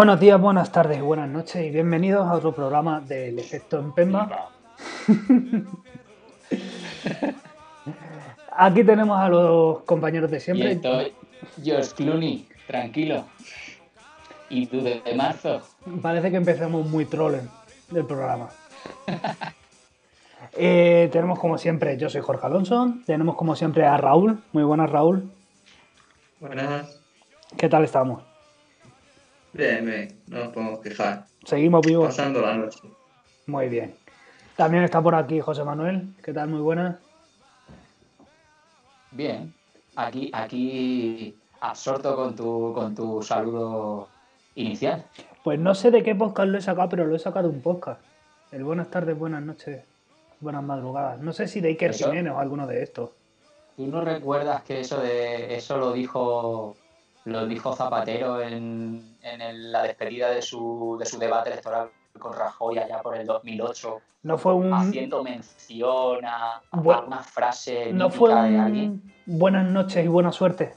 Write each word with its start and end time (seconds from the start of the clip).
Buenos 0.00 0.18
días, 0.18 0.40
buenas 0.40 0.72
tardes, 0.72 1.02
buenas 1.02 1.28
noches 1.28 1.62
y 1.62 1.68
bienvenidos 1.68 2.26
a 2.26 2.32
otro 2.32 2.54
programa 2.54 3.02
del 3.02 3.38
Efecto 3.38 3.78
en 3.78 3.92
Pemba. 3.92 4.48
Aquí 8.56 8.82
tenemos 8.82 9.20
a 9.20 9.28
los 9.28 9.80
compañeros 9.80 10.30
de 10.30 10.38
Y 10.38 10.40
siempre. 10.40 10.72
estoy 10.72 11.12
George 11.62 11.90
Clooney, 11.94 12.48
tranquilo. 12.66 13.26
Y 14.48 14.68
tú 14.68 14.80
de 14.80 15.02
marzo. 15.14 15.60
Parece 16.00 16.30
que 16.30 16.38
empezamos 16.38 16.88
muy 16.88 17.04
trollen 17.04 17.50
del 17.90 18.06
programa. 18.06 18.48
Eh, 20.54 21.10
tenemos 21.12 21.38
como 21.38 21.58
siempre, 21.58 21.96
yo 21.98 22.08
soy 22.08 22.22
Jorge 22.22 22.46
Alonso, 22.46 22.94
tenemos 23.06 23.36
como 23.36 23.54
siempre 23.54 23.84
a 23.84 23.96
Raúl. 23.98 24.42
Muy 24.52 24.64
buenas, 24.64 24.90
Raúl. 24.90 25.30
Buenas. 26.40 26.98
¿Qué 27.56 27.68
tal 27.68 27.84
estamos? 27.84 28.29
Bien, 29.52 29.84
bien, 29.84 30.20
no 30.28 30.44
nos 30.44 30.48
podemos 30.52 30.80
quejar. 30.80 31.26
Seguimos 31.44 31.84
vivos. 31.84 32.06
Pasando 32.06 32.40
la 32.40 32.54
noche. 32.54 32.80
Muy 33.46 33.68
bien. 33.68 33.94
También 34.56 34.84
está 34.84 35.02
por 35.02 35.14
aquí 35.14 35.40
José 35.40 35.64
Manuel. 35.64 36.14
¿Qué 36.22 36.32
tal? 36.32 36.48
Muy 36.48 36.60
buenas. 36.60 36.96
Bien. 39.10 39.52
Aquí, 39.96 40.30
aquí 40.32 41.36
absorto 41.60 42.14
con 42.14 42.36
tu, 42.36 42.72
con 42.74 42.94
tu 42.94 43.22
saludo 43.22 44.08
inicial. 44.54 45.04
Pues 45.42 45.58
no 45.58 45.74
sé 45.74 45.90
de 45.90 46.02
qué 46.02 46.14
podcast 46.14 46.48
lo 46.48 46.58
he 46.58 46.62
sacado, 46.62 46.88
pero 46.88 47.06
lo 47.06 47.16
he 47.16 47.18
sacado 47.18 47.48
de 47.48 47.54
un 47.54 47.62
podcast. 47.62 48.00
El 48.52 48.64
buenas 48.64 48.90
tardes, 48.90 49.18
buenas 49.18 49.42
noches, 49.42 49.84
buenas 50.40 50.62
madrugadas. 50.62 51.20
No 51.20 51.32
sé 51.32 51.48
si 51.48 51.60
de 51.60 51.68
Iker. 51.68 51.94
Jiménez 51.94 52.32
o 52.32 52.38
alguno 52.38 52.66
de 52.66 52.82
estos. 52.82 53.10
¿Tú 53.76 53.86
no 53.86 54.00
recuerdas 54.00 54.62
que 54.62 54.80
eso 54.80 55.00
de 55.00 55.54
eso 55.54 55.78
lo 55.78 55.92
dijo 55.92 56.76
lo 57.24 57.46
dijo 57.46 57.74
Zapatero 57.74 58.40
en, 58.40 59.16
en 59.22 59.40
el- 59.42 59.72
la 59.72 59.82
despedida 59.82 60.30
de 60.30 60.42
su, 60.42 60.96
de 60.98 61.06
su 61.06 61.18
debate 61.18 61.50
electoral 61.50 61.90
con 62.18 62.32
Rajoy 62.32 62.78
allá 62.78 63.00
por 63.02 63.16
el 63.16 63.26
2008, 63.26 64.00
No 64.24 64.36
fue 64.38 64.54
un. 64.54 64.72
haciendo 64.74 65.22
mención 65.22 66.24
a, 66.24 66.56
a 66.56 66.76
Bu- 66.76 67.06
una 67.06 67.18
frase 67.22 67.92
No 67.92 68.08
de 68.08 68.58
alguien? 68.58 69.02
Buenas 69.26 69.66
noches 69.66 70.04
y 70.04 70.08
buena 70.08 70.32
suerte. 70.32 70.74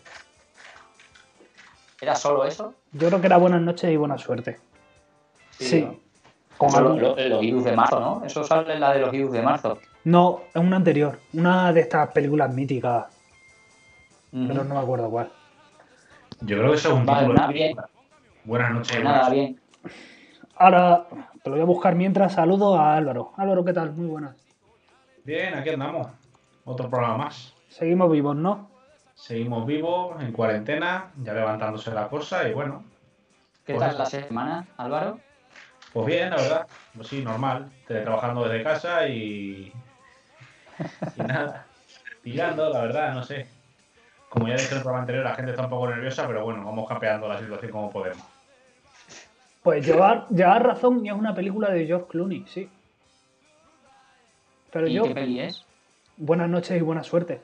¿Era 2.02 2.16
solo 2.16 2.46
eso? 2.46 2.74
Yo 2.92 3.08
creo 3.08 3.20
que 3.22 3.28
era 3.28 3.38
buenas 3.38 3.62
noches 3.62 3.90
y 3.90 3.96
buena 3.98 4.18
suerte. 4.18 4.60
Sí. 5.52 5.82
¿no? 5.82 6.00
Con 6.58 6.70
Eso, 6.70 6.78
algún- 6.80 7.02
lo- 7.02 7.16
los 7.16 7.44
idus 7.44 7.64
de 7.64 7.72
marzo, 7.76 8.00
¿no? 8.00 8.24
Eso 8.26 8.44
sale 8.44 8.74
en 8.74 8.80
la 8.82 8.94
de 8.94 9.00
los 9.00 9.14
idus 9.14 9.32
de 9.32 9.42
marzo. 9.42 9.80
No, 10.04 10.42
es 10.54 10.62
una 10.62 10.76
anterior. 10.76 11.20
Una 11.34 11.72
de 11.74 11.80
estas 11.82 12.10
películas 12.12 12.54
míticas, 12.54 13.06
pero 14.32 14.64
no 14.64 14.76
me 14.76 14.82
acuerdo 14.82 15.10
cuál. 15.10 15.32
Yo 16.42 16.58
creo 16.58 16.70
que 16.72 16.76
eso 16.78 16.90
es 16.90 16.94
un 16.96 17.06
Vale, 17.06 17.20
título. 17.22 17.40
nada, 17.40 17.52
bien. 17.52 17.78
Buenas 18.44 18.72
noches. 18.72 19.04
Nada, 19.04 19.30
buenas. 19.30 19.32
bien. 19.32 19.60
Ahora 20.56 21.06
te 21.44 21.50
lo 21.50 21.56
voy 21.56 21.62
a 21.62 21.66
buscar 21.66 21.96
mientras 21.96 22.34
saludo 22.34 22.76
a 22.78 22.96
Álvaro. 22.96 23.32
Álvaro, 23.38 23.64
¿qué 23.66 23.74
tal? 23.74 23.92
Muy 23.94 24.08
buenas. 24.08 24.36
Bien, 25.24 25.54
aquí 25.56 25.70
andamos. 25.70 26.08
Otro 26.66 26.90
programa 26.90 27.18
más. 27.18 27.54
Seguimos 27.70 28.12
vivos, 28.12 28.36
¿no? 28.36 28.70
Seguimos 29.16 29.66
vivos, 29.66 30.22
en 30.22 30.32
cuarentena, 30.32 31.12
ya 31.22 31.34
levantándose 31.34 31.92
la 31.92 32.08
cosa 32.10 32.48
y 32.48 32.54
bueno, 32.54 32.84
¿Qué 33.66 33.76
Pues- 33.76 33.88
tal 33.88 33.98
la 33.98 34.06
semana, 34.06 34.68
Álvaro? 34.76 35.20
pues 35.94 36.06
bien, 36.08 36.30
la 36.32 36.36
verdad. 36.36 36.68
Pues 36.96 37.08
sí, 37.08 37.22
normal. 37.24 37.72
Trabajando 37.88 38.44
desde 38.48 38.62
casa 38.64 39.08
y. 39.08 39.72
Y 41.16 41.22
nada. 41.22 41.66
Tirando, 42.24 42.70
la 42.70 42.82
verdad, 42.82 43.14
no 43.14 43.24
sé. 43.24 43.48
Como 44.34 44.48
ya 44.48 44.56
dije 44.56 44.70
en 44.72 44.78
el 44.78 44.82
programa 44.82 45.02
anterior, 45.02 45.24
la 45.24 45.36
gente 45.36 45.52
está 45.52 45.64
un 45.66 45.70
poco 45.70 45.88
nerviosa, 45.88 46.26
pero 46.26 46.44
bueno, 46.44 46.66
vamos 46.66 46.90
campeando 46.90 47.28
la 47.28 47.38
situación 47.38 47.72
como 47.72 47.92
podemos. 47.92 48.26
Pues 49.62 49.86
llevar, 49.86 50.28
llevar 50.30 50.64
razón 50.66 51.06
y 51.06 51.10
es 51.10 51.14
una 51.14 51.36
película 51.36 51.70
de 51.70 51.86
George 51.86 52.08
Clooney, 52.10 52.44
sí. 52.48 52.68
Pero 54.72 54.88
¿Y 54.88 54.94
yo, 54.94 55.04
qué 55.04 55.14
peli 55.14 55.40
es? 55.40 55.64
buenas 56.18 56.50
noches 56.50 56.76
y 56.76 56.82
buena 56.82 57.04
suerte. 57.04 57.42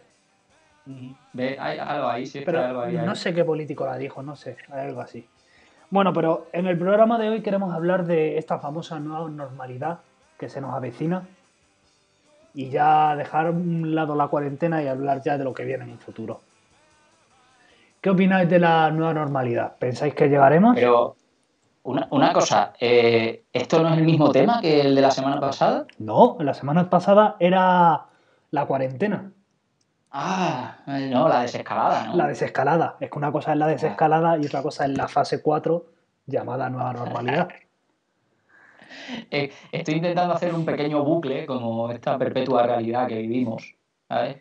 Ve, 1.33 1.57
hay 1.59 1.77
algo 1.77 2.07
ahí, 2.07 2.25
sí, 2.25 2.39
hay 2.39 2.45
algo 2.45 2.51
Pero 2.57 2.81
ahí. 2.81 2.97
ahí. 2.97 3.05
no 3.05 3.13
sé 3.13 3.35
qué 3.35 3.45
político 3.45 3.85
la 3.85 3.95
dijo, 3.95 4.23
no 4.23 4.35
sé, 4.35 4.57
hay 4.71 4.87
algo 4.87 5.01
así. 5.01 5.27
Bueno, 5.91 6.11
pero 6.11 6.47
en 6.53 6.65
el 6.65 6.79
programa 6.79 7.19
de 7.19 7.29
hoy 7.29 7.41
queremos 7.43 7.71
hablar 7.71 8.05
de 8.07 8.39
esta 8.39 8.57
famosa 8.57 8.99
nueva 8.99 9.29
normalidad 9.29 9.99
que 10.39 10.49
se 10.49 10.59
nos 10.59 10.73
avecina 10.73 11.27
y 12.55 12.71
ya 12.71 13.15
dejar 13.15 13.45
a 13.45 13.51
un 13.51 13.93
lado 13.93 14.15
la 14.15 14.27
cuarentena 14.27 14.81
y 14.81 14.87
hablar 14.87 15.21
ya 15.21 15.37
de 15.37 15.43
lo 15.43 15.53
que 15.53 15.65
viene 15.65 15.83
en 15.83 15.91
un 15.91 15.99
futuro. 15.99 16.41
¿Qué 18.01 18.09
opináis 18.09 18.49
de 18.49 18.59
la 18.59 18.91
nueva 18.91 19.13
normalidad? 19.13 19.77
¿Pensáis 19.77 20.13
que 20.13 20.27
llegaremos? 20.27 20.75
Pero, 20.75 21.15
una, 21.83 22.07
una 22.11 22.31
cosa, 22.33 22.73
eh, 22.79 23.43
¿esto 23.51 23.81
no 23.81 23.89
es 23.89 23.97
el 23.97 24.05
mismo 24.05 24.31
tema 24.31 24.61
que 24.61 24.81
el 24.81 24.95
de 24.95 25.01
la 25.01 25.11
semana 25.11 25.39
pasada? 25.39 25.85
No, 25.97 26.37
la 26.39 26.53
semana 26.53 26.89
pasada 26.89 27.35
era 27.39 28.05
la 28.51 28.65
cuarentena, 28.65 29.31
Ah, 30.11 30.79
eh, 30.87 31.09
no, 31.11 31.29
la 31.29 31.41
desescalada, 31.41 32.07
¿no? 32.07 32.15
la 32.15 32.27
desescalada. 32.27 32.97
Es 32.99 33.11
que 33.11 33.17
una 33.17 33.31
cosa 33.31 33.51
es 33.51 33.59
la 33.59 33.67
desescalada 33.67 34.37
y 34.37 34.45
otra 34.45 34.63
cosa 34.63 34.85
es 34.85 34.97
la 34.97 35.07
fase 35.07 35.41
4 35.41 35.85
llamada 36.25 36.69
nueva 36.69 36.93
normalidad. 36.93 37.49
Eh, 39.29 39.51
estoy 39.71 39.95
intentando 39.95 40.33
hacer 40.33 40.53
un 40.53 40.65
pequeño 40.65 41.03
bucle, 41.03 41.45
como 41.45 41.91
esta 41.91 42.17
perpetua 42.17 42.63
realidad 42.63 43.07
que 43.07 43.19
vivimos, 43.19 43.75
¿sabes? 44.07 44.37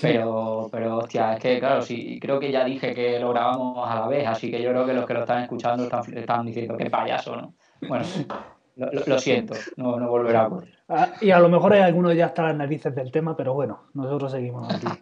Pero, 0.00 0.68
pero, 0.72 0.98
hostia, 0.98 1.34
es 1.34 1.40
que, 1.40 1.58
claro, 1.60 1.80
sí, 1.80 2.18
creo 2.20 2.40
que 2.40 2.50
ya 2.50 2.64
dije 2.64 2.94
que 2.94 3.18
lo 3.20 3.30
grabamos 3.30 3.88
a 3.88 4.00
la 4.00 4.08
vez, 4.08 4.26
así 4.26 4.50
que 4.50 4.60
yo 4.60 4.70
creo 4.70 4.84
que 4.84 4.92
los 4.92 5.06
que 5.06 5.14
lo 5.14 5.20
están 5.20 5.42
escuchando 5.42 5.84
están, 5.84 6.18
están 6.18 6.46
diciendo, 6.46 6.76
qué 6.76 6.90
payaso, 6.90 7.36
¿no? 7.36 7.54
Bueno, 7.88 8.04
lo, 9.06 9.18
siento, 9.18 9.54
no, 9.76 9.98
no 9.98 10.08
volverá 10.08 10.42
a 10.42 10.46
ocurrir. 10.48 10.74
Ah, 10.88 11.12
Y 11.20 11.30
a 11.30 11.38
lo 11.38 11.48
mejor 11.48 11.74
hay 11.74 11.82
algunos 11.82 12.14
ya 12.16 12.26
hasta 12.26 12.42
las 12.42 12.56
narices 12.56 12.94
del 12.94 13.12
tema, 13.12 13.36
pero 13.36 13.54
bueno, 13.54 13.84
nosotros 13.94 14.32
seguimos 14.32 14.72
aquí. 14.72 14.86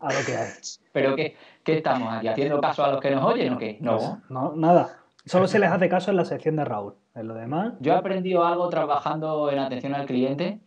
A 0.00 0.12
lo 0.12 0.20
que 0.24 0.36
hay. 0.36 0.48
¿Pero 0.92 1.16
qué, 1.16 1.36
qué 1.64 1.78
estamos 1.78 2.12
aquí? 2.12 2.28
¿Haciendo 2.28 2.60
caso 2.60 2.84
a 2.84 2.92
los 2.92 3.00
que 3.00 3.10
nos 3.10 3.24
oyen 3.24 3.54
o 3.54 3.58
qué? 3.58 3.78
No. 3.80 4.22
No, 4.28 4.52
nada. 4.54 4.98
Solo 5.24 5.46
se 5.46 5.58
les 5.58 5.70
hace 5.70 5.88
caso 5.88 6.10
en 6.10 6.16
la 6.16 6.24
sección 6.24 6.56
de 6.56 6.64
Raúl. 6.64 6.94
En 7.14 7.26
lo 7.26 7.34
demás, 7.34 7.74
Yo 7.80 7.92
he 7.92 7.96
aprendido 7.96 8.44
algo 8.44 8.68
trabajando 8.68 9.50
en 9.50 9.58
atención 9.58 9.94
al 9.94 10.06
cliente, 10.06 10.60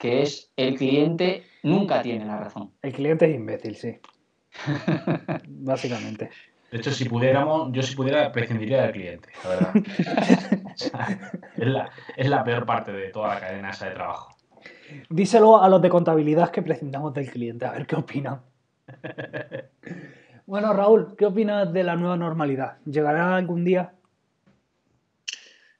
que 0.00 0.22
es 0.22 0.50
el 0.56 0.76
cliente 0.76 1.44
nunca 1.62 2.00
tiene 2.00 2.24
la 2.24 2.38
razón. 2.38 2.72
el 2.80 2.92
cliente 2.92 3.26
es 3.26 3.36
imbécil, 3.36 3.76
sí. 3.76 3.98
Básicamente. 5.46 6.30
De 6.72 6.78
hecho, 6.78 6.90
si 6.90 7.04
pudiéramos, 7.04 7.70
yo 7.72 7.82
si 7.82 7.94
pudiera, 7.94 8.32
prescindiría 8.32 8.82
del 8.82 8.92
cliente, 8.92 9.28
la 9.44 9.50
verdad. 9.50 9.72
O 9.76 10.72
sea, 10.76 11.32
es, 11.54 11.66
la, 11.66 11.90
es 12.16 12.28
la 12.30 12.42
peor 12.42 12.64
parte 12.64 12.92
de 12.92 13.10
toda 13.10 13.34
la 13.34 13.40
cadena 13.40 13.70
esa 13.70 13.90
de 13.90 13.94
trabajo. 13.94 14.34
Díselo 15.10 15.62
a 15.62 15.68
los 15.68 15.82
de 15.82 15.90
contabilidad 15.90 16.50
que 16.50 16.62
prescindamos 16.62 17.12
del 17.12 17.30
cliente, 17.30 17.66
a 17.66 17.72
ver 17.72 17.86
qué 17.86 17.96
opinan. 17.96 18.40
Bueno, 20.46 20.72
Raúl, 20.72 21.14
¿qué 21.16 21.26
opinas 21.26 21.72
de 21.72 21.84
la 21.84 21.94
nueva 21.94 22.16
normalidad? 22.16 22.78
¿Llegará 22.84 23.36
algún 23.36 23.64
día? 23.64 23.92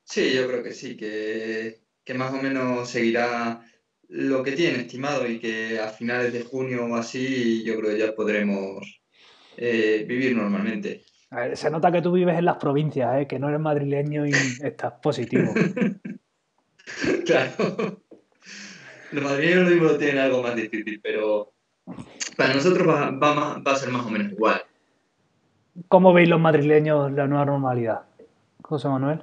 Sí, 0.05 0.33
yo 0.33 0.47
creo 0.47 0.63
que 0.63 0.71
sí, 0.71 0.97
que, 0.97 1.81
que 2.05 2.15
más 2.15 2.33
o 2.33 2.41
menos 2.41 2.89
seguirá 2.89 3.65
lo 4.13 4.43
que 4.43 4.53
tiene 4.53 4.79
estimado 4.79 5.27
y 5.27 5.39
que 5.39 5.79
a 5.79 5.89
finales 5.89 6.33
de 6.33 6.43
junio 6.43 6.85
o 6.87 6.95
así 6.97 7.63
yo 7.65 7.79
creo 7.79 7.91
que 7.93 7.99
ya 7.99 8.13
podremos 8.15 9.01
eh, 9.57 10.05
vivir 10.09 10.37
normalmente. 10.37 11.03
A 11.31 11.41
ver, 11.43 11.57
se 11.57 11.71
nota 11.71 11.93
que 11.93 12.03
tú 12.03 12.11
vives 12.13 12.37
en 12.37 12.45
las 12.45 12.57
provincias, 12.57 13.21
¿eh? 13.23 13.27
que 13.29 13.39
no 13.39 13.49
eres 13.49 13.61
madrileño 13.61 14.27
y 14.27 14.31
estás 14.63 14.95
positivo. 15.03 15.53
Claro. 17.25 18.03
Los 19.13 19.25
madrileños 19.25 19.65
lo 19.65 19.71
mismo 19.71 19.85
lo 19.91 19.99
tienen 19.99 20.19
algo 20.19 20.43
más 20.43 20.57
difícil, 20.57 21.01
pero 21.03 21.53
para 22.37 22.55
nosotros 22.55 22.87
va, 22.89 23.11
va 23.11 23.35
más- 23.35 23.59
va 23.67 23.73
a 23.73 23.77
ser 23.77 23.91
más 23.91 24.05
o 24.07 24.11
menos 24.11 24.33
igual. 24.33 24.61
¿Cómo 25.89 26.13
veis 26.13 26.29
los 26.29 26.41
madrileños 26.41 27.13
la 27.13 27.27
nueva 27.27 27.45
normalidad? 27.45 28.03
José 28.63 28.89
Manuel. 28.89 29.23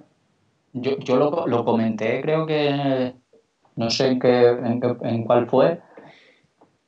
Yo, 0.74 0.98
yo 1.00 1.16
lo, 1.18 1.48
lo 1.48 1.66
comenté, 1.66 2.22
creo 2.22 2.46
que 2.46 3.14
no 3.78 3.90
sé 3.90 4.08
en, 4.08 4.20
qué, 4.20 4.50
en, 4.50 4.82
qué- 4.82 4.96
en 5.04 5.24
cuál 5.24 5.48
fue, 5.48 5.80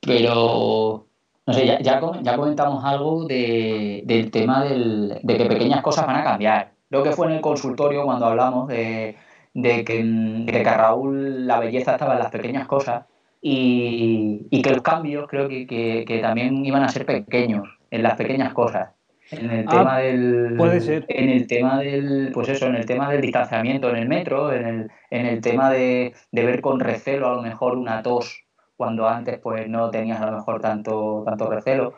pero 0.00 1.06
no 1.46 1.52
sé, 1.52 1.66
ya, 1.66 1.80
ya, 1.80 2.00
com- 2.00 2.22
ya 2.22 2.36
comentamos 2.36 2.84
algo 2.84 3.24
de- 3.24 4.02
del 4.06 4.30
tema 4.30 4.64
del- 4.64 5.18
de 5.22 5.36
que 5.36 5.46
pequeñas 5.46 5.82
cosas 5.82 6.06
van 6.06 6.16
a 6.16 6.24
cambiar. 6.24 6.72
Creo 6.88 7.02
que 7.02 7.12
fue 7.12 7.26
en 7.26 7.32
el 7.34 7.40
consultorio 7.40 8.04
cuando 8.04 8.26
hablamos 8.26 8.68
de, 8.68 9.16
de 9.54 9.84
que, 9.84 10.02
de 10.04 10.62
que 10.62 10.68
a 10.68 10.76
Raúl 10.76 11.46
la 11.46 11.60
belleza 11.60 11.92
estaba 11.92 12.14
en 12.14 12.18
las 12.20 12.30
pequeñas 12.30 12.66
cosas 12.66 13.04
y, 13.40 14.46
y 14.50 14.62
que 14.62 14.70
los 14.70 14.82
cambios 14.82 15.26
creo 15.28 15.48
que- 15.48 15.66
que 16.06 16.18
también 16.20 16.64
iban 16.66 16.82
a 16.82 16.88
ser 16.88 17.06
pequeños, 17.06 17.68
en 17.90 18.02
las 18.02 18.14
pequeñas 18.16 18.52
cosas. 18.52 18.90
En 19.32 19.50
el 19.50 19.64
Ah, 19.68 19.70
tema 19.70 19.98
del. 19.98 20.54
puede 20.56 20.80
ser. 20.80 21.04
En 21.08 21.28
el 21.30 21.46
tema 21.46 21.78
del. 21.78 22.30
Pues 22.32 22.48
eso, 22.48 22.66
en 22.66 22.74
el 22.74 22.86
tema 22.86 23.10
del 23.10 23.20
distanciamiento 23.20 23.88
en 23.90 23.96
el 23.96 24.08
metro, 24.08 24.52
en 24.52 24.66
el, 24.66 24.90
en 25.10 25.26
el 25.26 25.40
tema 25.40 25.70
de, 25.70 26.14
de 26.32 26.44
ver 26.44 26.60
con 26.60 26.80
recelo 26.80 27.28
a 27.28 27.34
lo 27.36 27.42
mejor 27.42 27.76
una 27.76 28.02
tos 28.02 28.44
cuando 28.76 29.06
antes 29.08 29.38
pues 29.38 29.68
no 29.68 29.90
tenías 29.90 30.20
a 30.20 30.26
lo 30.30 30.36
mejor 30.38 30.60
tanto, 30.60 31.22
tanto 31.24 31.48
recelo. 31.50 31.94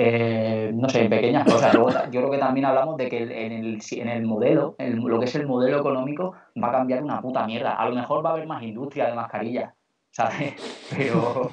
Eh, 0.00 0.70
no 0.74 0.88
sé, 0.88 1.02
en 1.02 1.10
pequeñas 1.10 1.44
cosas. 1.44 1.74
Luego, 1.74 1.90
yo 2.12 2.20
creo 2.20 2.30
que 2.30 2.38
también 2.38 2.66
hablamos 2.66 2.96
de 2.96 3.08
que 3.08 3.22
en 3.22 3.50
el, 3.52 3.80
en 3.90 4.08
el 4.08 4.24
modelo, 4.24 4.76
en 4.78 5.04
lo 5.04 5.18
que 5.18 5.24
es 5.24 5.34
el 5.34 5.46
modelo 5.48 5.78
económico, 5.80 6.34
va 6.62 6.68
a 6.68 6.72
cambiar 6.72 7.02
una 7.02 7.20
puta 7.20 7.44
mierda. 7.46 7.72
A 7.72 7.88
lo 7.88 7.96
mejor 7.96 8.24
va 8.24 8.30
a 8.30 8.32
haber 8.34 8.46
más 8.46 8.62
industria 8.62 9.06
de 9.06 9.14
mascarillas, 9.14 9.74
¿sabes? 10.12 10.54
Pero, 10.96 11.50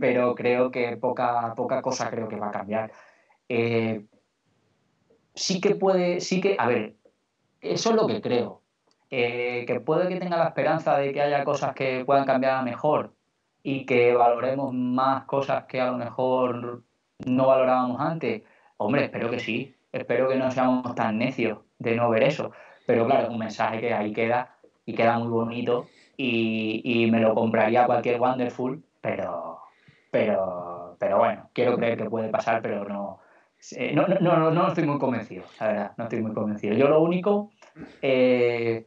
pero 0.00 0.34
creo 0.34 0.70
que 0.72 0.96
poca, 0.96 1.54
poca 1.54 1.80
cosa 1.82 2.10
creo 2.10 2.26
que 2.28 2.36
va 2.36 2.48
a 2.48 2.52
cambiar. 2.52 2.90
Eh, 3.48 4.04
sí 5.34 5.60
que 5.60 5.74
puede, 5.74 6.20
sí 6.20 6.40
que, 6.40 6.56
a 6.58 6.66
ver, 6.66 6.94
eso 7.60 7.90
es 7.90 7.96
lo 7.96 8.06
que 8.06 8.20
creo. 8.20 8.62
Eh, 9.10 9.64
que 9.66 9.80
puede 9.80 10.08
que 10.08 10.16
tenga 10.16 10.36
la 10.36 10.48
esperanza 10.48 10.98
de 10.98 11.12
que 11.12 11.20
haya 11.20 11.44
cosas 11.44 11.74
que 11.74 12.04
puedan 12.04 12.24
cambiar 12.24 12.56
a 12.56 12.62
mejor 12.62 13.14
y 13.62 13.86
que 13.86 14.14
valoremos 14.14 14.72
más 14.74 15.24
cosas 15.24 15.64
que 15.66 15.80
a 15.80 15.90
lo 15.90 15.98
mejor 15.98 16.82
no 17.24 17.46
valorábamos 17.46 18.00
antes. 18.00 18.42
Hombre, 18.76 19.04
espero 19.04 19.30
que 19.30 19.38
sí. 19.38 19.74
Espero 19.92 20.28
que 20.28 20.36
no 20.36 20.50
seamos 20.50 20.94
tan 20.94 21.18
necios 21.18 21.58
de 21.78 21.94
no 21.94 22.10
ver 22.10 22.24
eso. 22.24 22.50
Pero 22.86 23.06
claro, 23.06 23.24
es 23.24 23.30
un 23.30 23.38
mensaje 23.38 23.80
que 23.80 23.94
ahí 23.94 24.12
queda 24.12 24.56
y 24.84 24.94
queda 24.94 25.18
muy 25.18 25.28
bonito 25.28 25.86
y, 26.16 26.82
y 26.84 27.10
me 27.10 27.20
lo 27.20 27.34
compraría 27.34 27.86
cualquier 27.86 28.20
Wonderful, 28.20 28.82
pero, 29.00 29.60
pero, 30.10 30.96
pero 30.98 31.18
bueno, 31.18 31.48
quiero 31.52 31.76
creer 31.76 31.96
que 31.96 32.10
puede 32.10 32.28
pasar, 32.28 32.60
pero 32.60 32.84
no, 32.84 33.20
no, 33.94 34.06
no, 34.06 34.36
no, 34.38 34.50
no 34.50 34.68
estoy 34.68 34.84
muy 34.84 34.98
convencido, 34.98 35.44
la 35.60 35.66
verdad, 35.68 35.92
no 35.96 36.04
estoy 36.04 36.22
muy 36.22 36.32
convencido. 36.32 36.74
Yo 36.74 36.88
lo 36.88 37.00
único, 37.00 37.50
eh, 38.02 38.86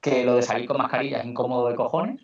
que 0.00 0.24
lo 0.24 0.36
de 0.36 0.42
salir 0.42 0.66
con 0.66 0.78
mascarilla 0.78 1.20
es 1.20 1.26
incómodo 1.26 1.68
de 1.68 1.76
cojones 1.76 2.20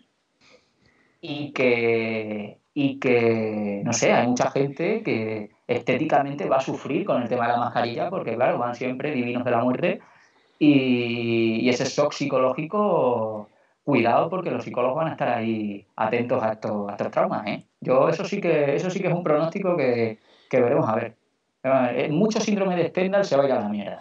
y 1.21 1.51
que, 1.53 2.59
y 2.73 2.99
que, 2.99 3.81
no 3.83 3.93
sé, 3.93 4.11
hay 4.11 4.27
mucha 4.27 4.51
gente 4.51 5.01
que 5.03 5.51
estéticamente 5.67 6.47
va 6.47 6.57
a 6.57 6.61
sufrir 6.61 7.05
con 7.05 7.21
el 7.21 7.29
tema 7.29 7.47
de 7.47 7.53
la 7.53 7.59
mascarilla 7.59 8.09
porque, 8.09 8.35
claro, 8.35 8.57
van 8.57 8.75
siempre 8.75 9.11
divinos 9.11 9.45
de 9.45 9.51
la 9.51 9.63
muerte 9.63 10.01
y, 10.59 11.61
y 11.61 11.69
ese 11.69 11.85
shock 11.85 12.13
psicológico, 12.13 13.49
cuidado 13.83 14.29
porque 14.29 14.51
los 14.51 14.63
psicólogos 14.63 14.97
van 14.97 15.07
a 15.07 15.11
estar 15.11 15.29
ahí 15.29 15.87
atentos 15.95 16.43
a 16.43 16.53
estos, 16.53 16.89
a 16.89 16.91
estos 16.91 17.11
traumas, 17.11 17.47
¿eh? 17.47 17.63
Yo 17.81 18.09
eso 18.09 18.25
sí 18.25 18.41
que, 18.41 18.75
eso 18.75 18.89
sí 18.89 18.99
que 18.99 19.07
es 19.07 19.13
un 19.13 19.23
pronóstico 19.23 19.75
que, 19.77 20.19
que 20.49 20.61
veremos 20.61 20.87
a 20.87 20.95
ver. 20.95 21.18
Eh, 21.63 22.09
Mucho 22.11 22.39
síndrome 22.39 22.75
de 22.75 22.87
Stendhal 22.89 23.25
se 23.25 23.35
va 23.35 23.43
a 23.43 23.45
ir 23.47 23.51
a 23.51 23.59
la 23.61 23.69
mierda. 23.69 23.99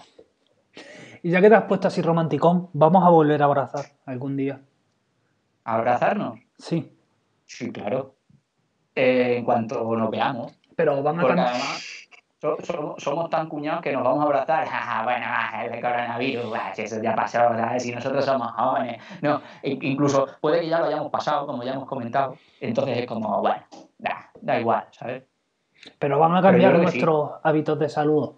Y 1.23 1.31
ya 1.31 1.41
que 1.41 1.49
te 1.49 1.55
has 1.57 1.65
puesto 1.65 1.89
así 1.89 2.01
romanticón, 2.01 2.71
vamos 2.73 3.05
a 3.05 3.09
volver 3.11 3.43
a 3.43 3.47
abrazar 3.47 3.85
algún 4.07 4.37
día. 4.37 4.61
¿Abrazarnos? 5.65 6.39
Sí, 6.59 6.95
Sí, 7.45 7.73
claro. 7.73 8.15
Eh, 8.95 9.37
en 9.39 9.45
cuanto 9.45 9.83
nos 9.97 10.11
veamos. 10.11 10.53
pero 10.77 11.03
van 11.03 11.19
a 11.19 11.23
Porque 11.23 11.37
cambiar. 11.37 11.55
además 11.55 12.09
so- 12.41 12.57
somos, 12.63 13.03
somos 13.03 13.31
tan 13.31 13.49
cuñados 13.49 13.81
que 13.83 13.93
nos 13.93 14.05
vamos 14.05 14.21
a 14.21 14.27
abrazar. 14.27 14.67
"Ja, 14.67 15.03
bueno, 15.03 15.25
ah, 15.27 15.65
el 15.65 15.81
coronavirus, 15.81 16.53
eso 16.77 17.03
ya 17.03 17.15
pasó, 17.17 17.39
¿sabes? 17.39 17.83
si 17.83 17.93
nosotros 17.93 18.25
somos 18.25 18.53
jóvenes. 18.53 19.03
No, 19.23 19.41
in- 19.63 19.83
incluso 19.83 20.27
puede 20.41 20.61
que 20.61 20.69
ya 20.69 20.79
lo 20.79 20.85
hayamos 20.85 21.11
pasado, 21.11 21.47
como 21.47 21.63
ya 21.65 21.73
hemos 21.73 21.89
comentado. 21.89 22.37
Entonces 22.61 22.99
es 22.99 23.07
como, 23.07 23.41
bueno, 23.41 23.63
da, 23.99 24.31
da 24.41 24.61
igual, 24.61 24.87
¿sabes? 24.93 25.25
Pero 25.99 26.19
van 26.19 26.37
a 26.37 26.43
cambiar 26.43 26.77
sí. 26.77 26.83
nuestros 26.83 27.31
hábitos 27.43 27.79
de 27.79 27.89
saludo. 27.89 28.37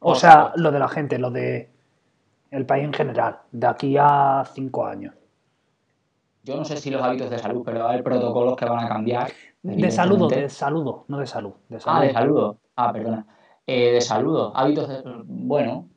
O 0.00 0.14
sea, 0.14 0.52
lo 0.56 0.70
de 0.70 0.78
la 0.78 0.88
gente, 0.88 1.18
lo 1.18 1.30
de 1.30 1.70
el 2.50 2.64
país 2.64 2.84
en 2.84 2.92
general, 2.92 3.38
de 3.50 3.66
aquí 3.66 3.96
a 3.98 4.44
cinco 4.52 4.86
años. 4.86 5.14
Yo 6.44 6.56
no 6.56 6.64
sé 6.64 6.76
si 6.76 6.90
los 6.90 7.02
hábitos 7.02 7.28
de 7.28 7.38
salud, 7.38 7.62
pero 7.64 7.88
hay 7.88 8.02
protocolos 8.02 8.56
que 8.56 8.66
van 8.66 8.84
a 8.84 8.88
cambiar. 8.88 9.32
De 9.62 9.90
saludo, 9.90 10.28
de 10.28 10.48
saludo, 10.48 11.04
no 11.08 11.18
de 11.18 11.26
salud. 11.26 11.54
De 11.68 11.80
salud. 11.80 11.98
Ah, 11.98 12.02
de 12.02 12.12
saludo. 12.12 12.58
Ah, 12.76 12.92
perdona. 12.92 13.26
Eh, 13.66 13.92
de 13.92 14.00
saludo. 14.00 14.56
Hábitos 14.56 14.88
de... 14.88 15.02
Bueno. 15.24 15.88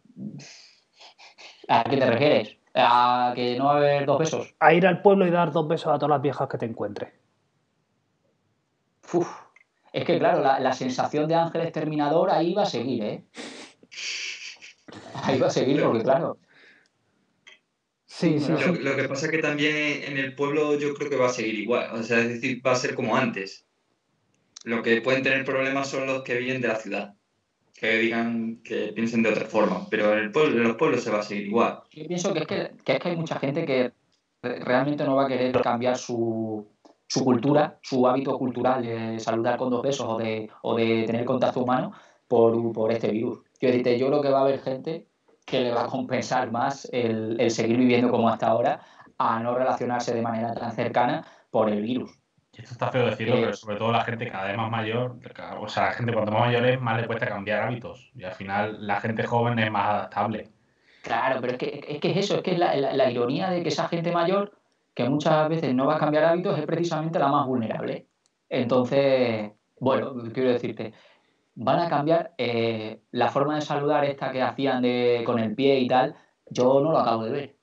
¿A 1.68 1.84
qué 1.84 1.98
te 1.98 2.06
refieres? 2.08 2.58
¿A 2.74 3.32
que 3.36 3.58
no 3.60 3.66
va 3.66 3.74
a 3.74 3.78
haber 3.78 4.06
dos 4.08 4.18
besos? 4.18 4.56
A 4.60 4.74
ir 4.74 4.88
al 4.88 5.04
pueblo 5.04 5.28
y 5.28 5.30
dar 5.30 5.52
dos 5.52 5.68
besos 5.68 5.94
a 5.94 6.00
todas 6.00 6.10
las 6.10 6.22
viejas 6.22 6.48
que 6.48 6.58
te 6.58 6.66
encuentres. 6.66 7.14
Uf. 9.14 9.28
Es 9.92 10.06
que, 10.06 10.20
claro, 10.20 10.42
la, 10.42 10.60
la 10.60 10.74
sensación 10.74 11.28
de 11.28 11.36
Ángel 11.36 11.62
Exterminador 11.62 12.30
ahí 12.30 12.54
va 12.54 12.64
a 12.64 12.66
seguir, 12.68 13.04
¿eh? 13.04 13.24
Ahí 15.24 15.40
va 15.40 15.48
a 15.48 15.52
seguir 15.52 15.82
porque, 15.82 16.04
claro, 16.04 16.38
Sí, 18.06 18.40
sí, 18.40 18.52
Lo, 18.52 18.58
sí. 18.58 18.80
lo 18.84 18.96
que 18.96 19.04
pasa 19.08 19.28
es 19.28 19.32
que 19.32 19.38
también 19.38 20.04
en 20.04 20.18
el 20.18 20.36
pueblo 20.36 20.78
yo 20.78 20.94
creo 20.94 21.10
que 21.10 21.16
va 21.16 21.28
a 21.28 21.34
seguir 21.34 21.56
igual, 21.60 21.90
o 21.94 22.04
sea, 22.04 22.20
es 22.20 22.28
decir, 22.30 22.62
va 22.66 22.72
a 22.74 22.76
ser 22.76 22.94
como 22.96 23.16
antes. 23.16 23.66
Lo 24.66 24.84
que 24.84 25.00
pueden 25.02 25.24
tener 25.24 25.46
problemas 25.46 25.88
son 25.88 26.06
los 26.06 26.24
que 26.24 26.38
vienen 26.38 26.62
de 26.62 26.68
la 26.68 26.76
ciudad, 26.76 27.14
que 27.76 27.98
digan, 27.98 28.62
que 28.64 28.92
piensen 28.94 29.24
de 29.24 29.30
otra 29.30 29.46
forma, 29.46 29.88
pero 29.90 30.12
en, 30.14 30.20
el 30.20 30.32
pueblo, 30.32 30.58
en 30.58 30.68
los 30.68 30.76
pueblos 30.76 31.02
se 31.04 31.12
va 31.12 31.20
a 31.20 31.24
seguir 31.24 31.46
igual. 31.48 31.82
yo 31.92 32.08
pienso 32.08 32.34
que 32.34 32.40
es 32.40 32.48
que, 32.48 32.72
que 32.84 32.94
es 32.94 33.00
que 33.00 33.10
hay 33.10 33.16
mucha 33.16 33.40
gente 33.40 33.66
que 33.66 33.94
re- 34.42 34.60
realmente 34.60 35.06
no 35.06 35.16
va 35.16 35.26
a 35.26 35.28
querer 35.28 35.62
cambiar 35.62 35.98
su, 35.98 36.68
su 37.10 37.26
cultura, 37.26 37.80
su 37.84 38.08
hábito 38.08 38.38
cultural 38.38 38.84
de 38.84 39.20
saludar 39.20 39.58
con 39.58 39.70
dos 39.70 39.82
besos 39.82 40.08
o 40.08 40.18
de, 40.18 40.50
o 40.62 40.76
de 40.76 41.04
tener 41.06 41.26
contacto 41.26 41.62
humano 41.64 41.92
por, 42.28 42.72
por 42.72 42.92
este 42.92 43.10
virus. 43.12 43.40
Quiero 43.60 43.74
decirte, 43.74 44.00
yo 44.00 44.08
creo 44.08 44.22
que 44.22 44.30
va 44.30 44.40
a 44.40 44.44
haber 44.44 44.60
gente 44.62 45.08
que 45.46 45.62
le 45.62 45.72
va 45.74 45.84
a 45.86 45.88
compensar 45.88 46.52
más 46.52 46.88
el, 46.94 47.36
el 47.42 47.52
seguir 47.52 47.78
viviendo 47.78 48.12
como 48.12 48.30
hasta 48.30 48.48
ahora 48.48 48.80
a 49.18 49.40
no 49.42 49.56
relacionarse 49.58 50.14
de 50.14 50.22
manera 50.22 50.54
tan 50.54 50.72
cercana 50.72 51.26
por 51.50 51.70
el 51.70 51.82
virus. 51.82 52.12
Esto 52.54 52.74
está 52.74 52.92
feo 52.92 53.06
decirlo, 53.06 53.36
Eh, 53.38 53.42
pero 53.42 53.54
sobre 53.54 53.78
todo 53.78 53.92
la 53.92 54.04
gente 54.04 54.30
cada 54.30 54.48
vez 54.48 54.58
más 54.58 54.70
mayor, 54.70 55.18
o 55.60 55.68
sea, 55.68 55.86
la 55.86 55.92
gente 55.94 56.14
cuanto 56.14 56.32
más 56.32 56.42
mayor 56.42 56.66
es, 56.66 56.80
más 56.82 57.02
le 57.02 57.08
cuesta 57.08 57.28
cambiar 57.28 57.64
hábitos. 57.64 58.12
Y 58.16 58.24
al 58.24 58.34
final 58.34 58.86
la 58.86 59.00
gente 59.02 59.24
joven 59.26 59.58
es 59.60 59.72
más 59.72 59.88
adaptable. 59.88 60.52
Claro, 61.02 61.40
pero 61.42 61.54
es 61.54 61.58
que 61.58 61.86
es, 61.88 62.00
que 62.00 62.12
es 62.12 62.18
eso, 62.18 62.36
es 62.36 62.42
que 62.44 62.58
la, 62.58 62.76
la- 62.76 62.94
la 62.94 63.10
ironía 63.10 63.50
de 63.50 63.64
que 63.64 63.70
esa 63.70 63.88
gente 63.88 64.12
mayor, 64.12 64.59
que 64.94 65.08
muchas 65.10 65.48
veces 65.50 65.74
no 65.74 65.86
va 65.88 65.96
a 65.96 66.00
cambiar 66.00 66.26
hábitos, 66.26 66.58
es 66.60 66.66
precisamente 66.66 67.20
la 67.20 67.28
más 67.30 67.46
vulnerable. 67.48 68.08
Entonces, 68.50 69.52
bueno, 69.80 70.14
quiero 70.34 70.52
decirte, 70.52 70.94
van 71.56 71.80
a 71.80 71.90
cambiar 71.90 72.34
eh, 72.38 73.02
la 73.12 73.30
forma 73.30 73.56
de 73.56 73.62
saludar 73.62 74.04
esta 74.06 74.32
que 74.32 74.42
hacían 74.42 74.82
de, 74.82 75.24
con 75.26 75.40
el 75.40 75.56
pie 75.56 75.80
y 75.80 75.88
tal, 75.88 76.16
yo 76.50 76.82
no 76.82 76.92
lo 76.92 76.98
acabo 76.98 77.24
de 77.26 77.32
ver. 77.32 77.56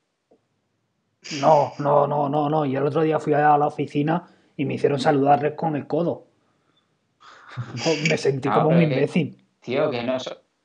No, 1.40 1.72
no, 1.78 2.06
no, 2.06 2.28
no, 2.28 2.48
no. 2.48 2.64
Y 2.64 2.76
el 2.76 2.86
otro 2.86 3.02
día 3.02 3.18
fui 3.18 3.32
a 3.34 3.58
la 3.58 3.66
oficina 3.66 4.26
y 4.56 4.64
me 4.64 4.74
hicieron 4.74 4.98
saludarles 5.00 5.54
con 5.54 5.74
el 5.76 5.86
codo. 5.86 6.26
Jo, 7.84 7.90
Me 8.08 8.16
sentí 8.16 8.48
Ah, 8.50 8.54
como 8.54 8.68
un 8.68 8.74
es 8.76 8.88
que- 8.88 8.94
imbécil. 8.94 9.42
Tío, 9.60 9.90
que 9.90 10.04
no, 10.04 10.16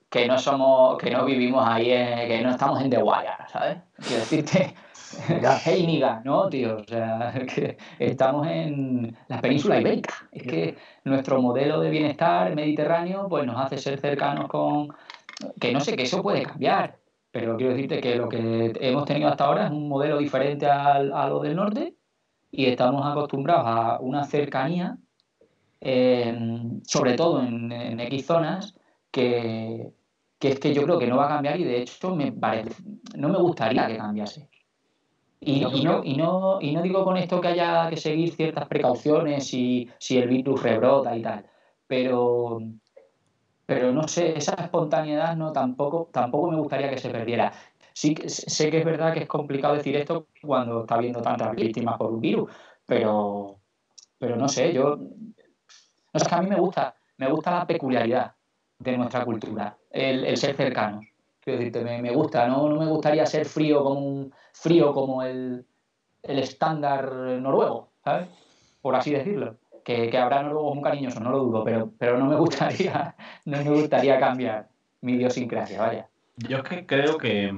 que 0.10 0.28
no 0.28 0.38
somos, 0.38 0.98
que 1.00 1.10
no 1.10 1.26
vivimos 1.26 1.68
ahí, 1.68 1.90
en- 1.92 2.28
que 2.28 2.42
no 2.44 2.52
estamos 2.52 2.80
en 2.82 2.90
The 2.92 3.02
Wire, 3.02 3.30
¿sabes? 3.52 3.78
Quiero 3.96 4.20
decirte, 4.20 4.76
Ya. 5.42 5.60
hey 5.64 5.86
niga, 5.86 6.22
¿no, 6.24 6.50
tío? 6.50 6.78
O 6.78 6.84
sea, 6.84 7.34
que 7.56 7.78
estamos 8.00 8.48
en 8.48 9.16
la 9.28 9.42
península 9.42 9.80
ibérica. 9.80 10.14
Es 10.32 10.44
que 10.44 10.76
nuestro 11.04 11.42
modelo 11.42 11.80
de 11.80 11.90
bienestar 11.90 12.54
mediterráneo, 12.56 13.28
pues 13.30 13.46
nos 13.46 13.58
hace 13.60 13.78
ser 13.78 14.00
cercanos 14.00 14.48
con... 14.48 14.90
Que 15.60 15.72
no 15.74 15.80
sé, 15.80 15.96
que 15.96 16.04
eso 16.04 16.22
puede 16.22 16.44
cambiar, 16.44 16.98
pero 17.32 17.58
quiero 17.58 17.74
decirte 17.74 18.00
que 18.02 18.16
lo 18.16 18.30
que 18.30 18.74
hemos 18.80 19.06
tenido 19.06 19.30
hasta 19.30 19.46
ahora 19.46 19.66
es 19.66 19.72
un 19.72 19.88
modelo 19.90 20.18
diferente 20.20 20.66
al- 20.68 21.12
a 21.14 21.28
lo 21.28 21.40
del 21.40 21.56
norte 21.56 21.96
y 22.52 22.66
estamos 22.66 23.06
acostumbrados 23.06 23.64
a 23.66 24.00
una 24.02 24.24
cercanía, 24.26 24.98
eh, 25.80 26.38
sobre 26.86 27.14
todo 27.14 27.42
en, 27.42 27.72
en 27.72 28.00
X 28.02 28.26
zonas, 28.28 28.76
que, 29.10 29.92
que 30.38 30.50
es 30.50 30.60
que 30.60 30.74
yo 30.74 30.84
creo 30.84 31.00
que 31.00 31.08
no 31.08 31.18
va 31.18 31.26
a 31.26 31.30
cambiar 31.30 31.60
y 31.60 31.64
de 31.64 31.82
hecho 31.82 32.16
me 32.16 32.32
parece, 32.32 32.84
no 33.16 33.30
me 33.30 33.38
gustaría 33.40 33.88
que 33.88 33.98
cambiase. 33.98 34.50
Y, 35.44 35.64
y 35.66 35.84
no, 35.84 36.04
y, 36.04 36.16
no, 36.18 36.60
y 36.62 36.72
no 36.74 36.84
digo 36.84 37.04
con 37.04 37.18
esto 37.18 37.42
que 37.42 37.50
haya 37.50 37.90
que 37.90 37.98
seguir 37.98 38.36
ciertas 38.36 38.68
precauciones 38.68 39.48
si, 39.48 39.90
si 39.98 40.18
el 40.20 40.30
virus 40.30 40.62
rebrota 40.62 41.18
y 41.18 41.24
tal, 41.24 41.50
pero, 41.88 42.60
pero 43.66 43.92
no 43.92 44.08
sé, 44.08 44.38
esa 44.38 44.54
espontaneidad 44.56 45.36
no 45.36 45.52
tampoco, 45.52 46.10
tampoco 46.14 46.52
me 46.52 46.58
gustaría 46.58 46.90
que 46.90 46.98
se 46.98 47.10
perdiera. 47.10 47.52
Sí 47.94 48.16
sé 48.28 48.70
que 48.72 48.80
es 48.80 48.86
verdad 48.86 49.14
que 49.14 49.22
es 49.22 49.28
complicado 49.28 49.76
decir 49.76 49.96
esto 49.96 50.28
cuando 50.42 50.82
está 50.82 50.96
habiendo 50.96 51.22
tantas 51.22 51.56
víctimas 51.56 51.98
por 51.98 52.12
un 52.12 52.22
virus, 52.22 52.52
pero, 52.86 53.62
pero 54.20 54.36
no 54.38 54.48
sé, 54.48 54.74
yo 54.74 54.98
no 56.14 56.20
sé, 56.20 56.36
a 56.36 56.42
mí 56.42 56.50
me 56.50 56.60
gusta, 56.60 56.96
me 57.18 57.32
gusta 57.32 57.52
la 57.52 57.68
peculiaridad 57.68 58.36
de 58.80 58.98
nuestra 58.98 59.26
cultura, 59.26 59.78
el, 59.90 60.26
el 60.26 60.38
ser 60.38 60.56
cercanos. 60.56 61.06
Quiero 61.52 61.60
decirte, 61.66 61.84
me, 61.84 62.02
me 62.02 62.16
gusta, 62.16 62.48
¿no? 62.48 62.70
no 62.70 62.78
me 62.80 62.86
gustaría 62.88 63.26
ser 63.26 63.46
frío 63.46 63.84
como 63.84 64.00
un 64.00 64.34
frío 64.54 64.94
como 64.94 65.22
el, 65.22 65.66
el 66.24 66.40
estándar 66.40 67.12
noruego, 67.14 67.90
¿sabes? 68.06 68.30
Por 68.82 68.96
así 68.96 69.12
decirlo. 69.12 69.58
que, 69.84 70.10
que 70.10 70.18
habrá 70.18 70.42
noruegos 70.44 70.76
muy 70.76 70.84
cariñosos, 70.84 71.22
no 71.22 71.30
lo 71.32 71.40
dudo, 71.40 71.64
pero, 71.66 71.92
pero 71.98 72.18
no 72.18 72.26
me 72.28 72.38
gustaría, 72.38 73.16
no 73.46 73.58
me 73.58 73.70
gustaría 73.70 74.18
cambiar 74.20 74.70
mi 75.02 75.14
idiosincrasia, 75.14 75.82
vaya. 75.82 76.08
Yo 76.38 76.58
es 76.60 76.64
que 76.64 76.86
creo 76.86 77.18
que, 77.18 77.54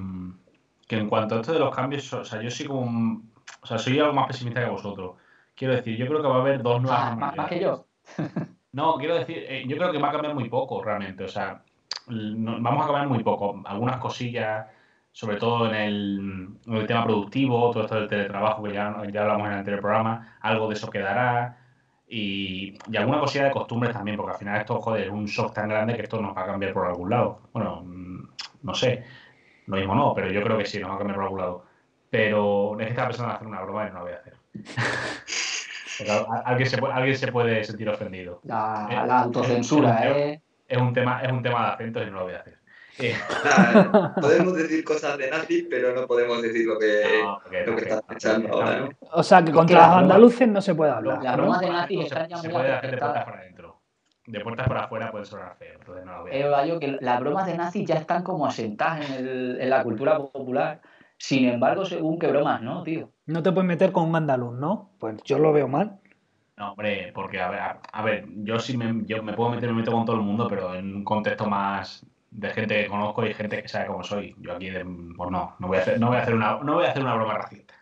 que 0.87 0.97
en 0.97 1.07
cuanto 1.09 1.35
a 1.35 1.41
esto 1.41 1.53
de 1.53 1.59
los 1.59 1.75
cambios, 1.75 2.11
o 2.13 2.25
sea, 2.25 2.41
yo 2.41 2.49
soy 2.49 2.65
como 2.65 2.81
un- 2.81 3.31
o 3.61 3.65
sea, 3.67 3.77
soy 3.77 3.99
algo 3.99 4.13
más 4.13 4.25
pesimista 4.27 4.63
que 4.63 4.71
vosotros. 4.71 5.17
Quiero 5.55 5.75
decir, 5.75 5.95
yo 5.97 6.07
creo 6.07 6.21
que 6.21 6.27
va 6.27 6.37
a 6.37 6.41
haber 6.41 6.63
dos 6.63 6.81
nuevas 6.81 7.11
Ah, 7.11 7.15
más, 7.15 7.35
más 7.35 7.47
que 7.49 7.59
yo. 7.59 7.85
No, 8.71 8.95
quiero 8.95 9.13
decir, 9.13 9.37
eh, 9.47 9.65
yo 9.67 9.77
creo 9.77 9.91
que 9.91 9.99
va 9.99 10.09
a 10.09 10.11
cambiar 10.13 10.33
muy 10.33 10.49
poco 10.49 10.81
realmente. 10.83 11.23
O 11.23 11.27
sea, 11.27 11.63
vamos 12.07 12.83
a 12.83 12.87
cambiar 12.87 13.07
muy 13.07 13.23
poco. 13.23 13.61
Algunas 13.65 13.97
cosillas, 13.97 14.67
sobre 15.11 15.37
todo 15.37 15.67
en 15.67 15.75
el, 15.75 16.49
en 16.65 16.73
el 16.73 16.87
tema 16.87 17.05
productivo, 17.05 17.71
todo 17.71 17.83
esto 17.83 17.95
del 17.95 18.07
teletrabajo 18.07 18.63
que 18.63 18.73
ya, 18.73 18.95
ya 19.11 19.21
hablamos 19.21 19.47
en 19.47 19.53
el 19.53 19.59
anterior 19.59 19.81
programa, 19.81 20.37
algo 20.41 20.67
de 20.67 20.73
eso 20.73 20.89
quedará. 20.89 21.57
Y, 22.07 22.77
y 22.91 22.97
alguna 22.97 23.19
cosilla 23.19 23.45
de 23.45 23.51
costumbres 23.51 23.93
también, 23.93 24.17
porque 24.17 24.33
al 24.33 24.37
final 24.37 24.59
esto, 24.59 24.79
joder, 24.79 25.05
es 25.05 25.09
un 25.09 25.25
shock 25.25 25.53
tan 25.53 25.69
grande 25.69 25.95
que 25.95 26.03
esto 26.03 26.21
nos 26.21 26.35
va 26.35 26.43
a 26.43 26.45
cambiar 26.45 26.73
por 26.73 26.85
algún 26.85 27.09
lado. 27.09 27.41
Bueno, 27.53 27.81
mm, 27.83 28.29
no 28.63 28.73
sé, 28.75 29.03
lo 29.67 29.77
mismo 29.77 29.95
no, 29.95 30.13
pero 30.13 30.31
yo 30.31 30.43
creo 30.43 30.57
que 30.57 30.65
sí, 30.65 30.79
nos 30.79 30.91
va 30.91 30.95
a 30.95 30.97
cambiar 30.97 31.15
por 31.15 31.23
algún 31.23 31.39
lado. 31.39 31.65
Pero 32.09 32.79
es 32.79 32.85
que 32.85 32.91
estaba 32.91 33.07
pensando 33.07 33.31
en 33.31 33.35
hacer 33.35 33.47
una 33.47 33.61
broma 33.61 33.87
y 33.87 33.89
no 33.89 33.93
la 33.95 34.01
voy 34.01 34.11
a 34.11 34.17
hacer. 34.17 34.37
Alguien, 36.45 36.69
se 36.69 36.77
puede, 36.79 36.93
alguien 36.93 37.17
se 37.17 37.31
puede 37.31 37.63
sentir 37.63 37.87
ofendido. 37.87 38.39
La, 38.43 38.87
Eh, 38.89 39.07
la 39.07 39.21
autocensura, 39.21 40.09
¿eh? 40.09 40.41
Es 40.67 40.77
un 40.77 40.93
tema, 40.93 41.21
es 41.21 41.31
un 41.31 41.43
tema 41.43 41.65
de 41.67 41.71
acento 41.73 42.01
y 42.03 42.05
no 42.07 42.19
lo 42.19 42.23
voy 42.25 42.33
a 42.33 42.39
hacer. 42.39 42.57
Eh, 42.99 43.15
podemos 44.21 44.53
decir 44.53 44.83
cosas 44.83 45.17
de 45.17 45.29
nazis, 45.29 45.65
pero 45.69 45.93
no 45.95 46.05
podemos 46.07 46.41
decir 46.41 46.65
lo 46.67 46.77
que, 46.77 47.21
no, 47.23 47.39
porque- 47.43 47.65
lo 47.65 47.75
que 47.75 47.81
estás 47.83 48.01
pensando 48.03 48.53
ahora, 48.53 48.79
¿no? 48.81 48.89
O 49.13 49.23
sea, 49.23 49.43
que 49.43 49.51
contra 49.51 49.87
los 49.87 49.97
andaluces 49.97 50.47
no 50.47 50.61
se 50.61 50.75
puede 50.75 50.91
hablar. 50.91 51.23
Las 51.23 51.35
bromas 51.37 51.59
de 51.61 51.69
nazis 51.69 51.99
se- 51.99 52.05
están 52.05 52.29
ya 52.29 52.37
se 52.37 52.47
muy 52.47 52.53
puede 52.57 52.71
hacer 52.71 52.91
de 52.91 52.97
puertas 52.97 53.25
para 53.25 53.37
adentro. 53.39 53.79
De 54.25 54.39
puertas 54.39 54.67
para 54.67 54.83
afuera 54.83 55.11
puede 55.11 55.25
sonar 55.25 55.55
feo, 55.57 55.73
entonces 55.79 56.05
no 56.05 56.13
lo 56.13 56.21
voy 56.21 56.31
a 56.31 56.35
Eh. 56.35 56.49
Gallo, 56.49 56.79
que 56.79 56.97
las 57.01 57.19
bromas 57.19 57.45
de 57.47 57.57
nazis 57.57 57.85
ya 57.87 57.95
están 57.95 58.23
como 58.23 58.45
asentadas 58.45 59.09
en, 59.09 59.15
el- 59.27 59.57
en 59.59 59.69
la 59.69 59.83
cultura 59.83 60.17
popular. 60.17 60.81
Sin 61.17 61.47
embargo, 61.47 61.85
según 61.85 62.19
qué 62.19 62.27
bromas, 62.27 62.61
¿no, 62.61 62.83
tío? 62.83 63.09
No 63.25 63.41
te 63.41 63.51
puedes 63.51 63.67
meter 63.67 63.91
con 63.91 64.09
un 64.09 64.15
andaluz, 64.15 64.53
¿no? 64.57 64.91
Pues 64.99 65.15
yo 65.23 65.39
lo 65.39 65.51
veo 65.53 65.67
mal. 65.67 65.99
No, 66.57 66.71
hombre, 66.71 67.11
porque 67.15 67.41
a 67.41 67.49
ver, 67.49 67.59
a, 67.59 67.79
a 67.91 68.01
ver, 68.03 68.25
yo 68.43 68.59
sí 68.59 68.77
me, 68.77 69.03
yo 69.05 69.23
me 69.23 69.33
puedo 69.33 69.49
meter, 69.49 69.69
me 69.69 69.77
meto 69.79 69.91
con 69.91 70.05
todo 70.05 70.15
el 70.17 70.21
mundo, 70.21 70.47
pero 70.47 70.75
en 70.75 70.95
un 70.97 71.03
contexto 71.03 71.47
más 71.47 72.05
de 72.29 72.49
gente 72.51 72.83
que 72.83 72.87
conozco 72.89 73.25
y 73.25 73.33
gente 73.33 73.61
que 73.61 73.67
sabe 73.67 73.87
cómo 73.87 74.03
soy. 74.03 74.35
Yo 74.39 74.53
aquí, 74.53 74.69
de- 74.69 74.85
pues 75.17 75.31
no, 75.31 75.55
no 75.59 75.67
voy 75.67 75.77
a 75.77 75.81
hacer, 75.81 75.99
no 75.99 76.07
voy 76.07 76.17
a 76.17 76.21
hacer 76.21 76.33
una, 76.35 76.59
no 76.63 76.75
voy 76.75 76.85
a 76.85 76.89
hacer 76.91 77.01
una 77.03 77.15
broma 77.15 77.33
racista. 77.39 77.73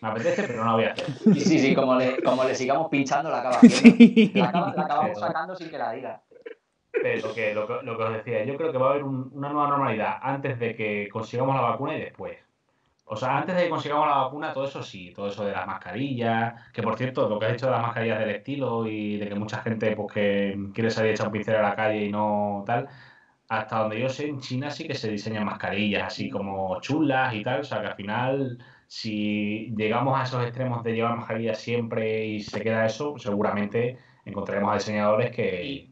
Me 0.00 0.08
apetece, 0.08 0.44
pero 0.44 0.60
no 0.64 0.70
la 0.70 0.72
voy 0.74 0.84
a 0.84 0.92
hacer. 0.92 1.06
Sí, 1.34 1.40
sí, 1.40 1.58
sí, 1.58 1.74
como 1.74 1.94
le, 1.96 2.22
como 2.22 2.44
le 2.44 2.54
sigamos 2.54 2.88
pinchando 2.88 3.30
la 3.30 3.40
acaba 3.40 3.56
haciendo. 3.56 3.96
Sí. 3.98 4.32
La, 4.34 4.48
acaba- 4.48 4.74
la 4.74 4.82
acabamos 4.82 5.20
sacando 5.20 5.54
sin 5.56 5.70
que 5.70 5.78
la 5.78 5.92
diga. 5.92 6.22
Pero 6.90 7.28
lo 7.28 7.34
que, 7.34 7.54
lo, 7.54 7.66
que, 7.66 7.74
lo 7.84 7.96
que 7.98 8.02
os 8.04 8.12
decía, 8.14 8.44
yo 8.44 8.56
creo 8.56 8.70
que 8.72 8.78
va 8.78 8.86
a 8.88 8.90
haber 8.90 9.04
un- 9.04 9.30
una 9.32 9.48
nueva 9.50 9.68
normalidad 9.68 10.16
antes 10.22 10.58
de 10.58 10.74
que 10.76 11.08
consigamos 11.10 11.54
la 11.54 11.62
vacuna 11.62 11.96
y 11.96 12.00
después. 12.00 12.38
O 13.06 13.16
sea, 13.16 13.36
antes 13.38 13.54
de 13.54 13.64
que 13.64 13.70
consigamos 13.70 14.06
la 14.08 14.16
vacuna, 14.16 14.52
todo 14.52 14.64
eso 14.64 14.82
sí, 14.82 15.12
todo 15.14 15.28
eso 15.28 15.44
de 15.44 15.52
las 15.52 15.66
mascarillas, 15.66 16.54
que 16.72 16.82
por 16.82 16.96
cierto, 16.96 17.28
lo 17.28 17.38
que 17.38 17.46
has 17.46 17.52
dicho 17.52 17.66
de 17.66 17.72
las 17.72 17.82
mascarillas 17.82 18.18
del 18.18 18.30
estilo 18.30 18.86
y 18.86 19.18
de 19.18 19.28
que 19.28 19.34
mucha 19.34 19.60
gente 19.62 19.94
pues 19.94 20.12
que 20.14 20.58
quiere 20.74 20.90
salir 20.90 21.10
a 21.10 21.14
echar 21.14 21.26
un 21.26 21.32
pincel 21.32 21.56
a 21.56 21.62
la 21.62 21.76
calle 21.76 22.06
y 22.06 22.10
no 22.10 22.64
tal, 22.66 22.88
hasta 23.48 23.80
donde 23.80 24.00
yo 24.00 24.08
sé, 24.08 24.28
en 24.28 24.40
China 24.40 24.70
sí 24.70 24.86
que 24.86 24.94
se 24.94 25.10
diseñan 25.10 25.44
mascarillas 25.44 26.04
así 26.04 26.30
como 26.30 26.80
chulas 26.80 27.34
y 27.34 27.42
tal, 27.42 27.60
o 27.60 27.64
sea 27.64 27.80
que 27.82 27.88
al 27.88 27.94
final, 27.96 28.58
si 28.86 29.72
llegamos 29.76 30.18
a 30.18 30.24
esos 30.24 30.42
extremos 30.44 30.82
de 30.82 30.94
llevar 30.94 31.16
mascarillas 31.16 31.58
siempre 31.58 32.26
y 32.26 32.40
se 32.40 32.62
queda 32.62 32.86
eso, 32.86 33.18
seguramente 33.18 33.98
encontraremos 34.24 34.72
a 34.72 34.74
diseñadores 34.74 35.30
que... 35.30 35.90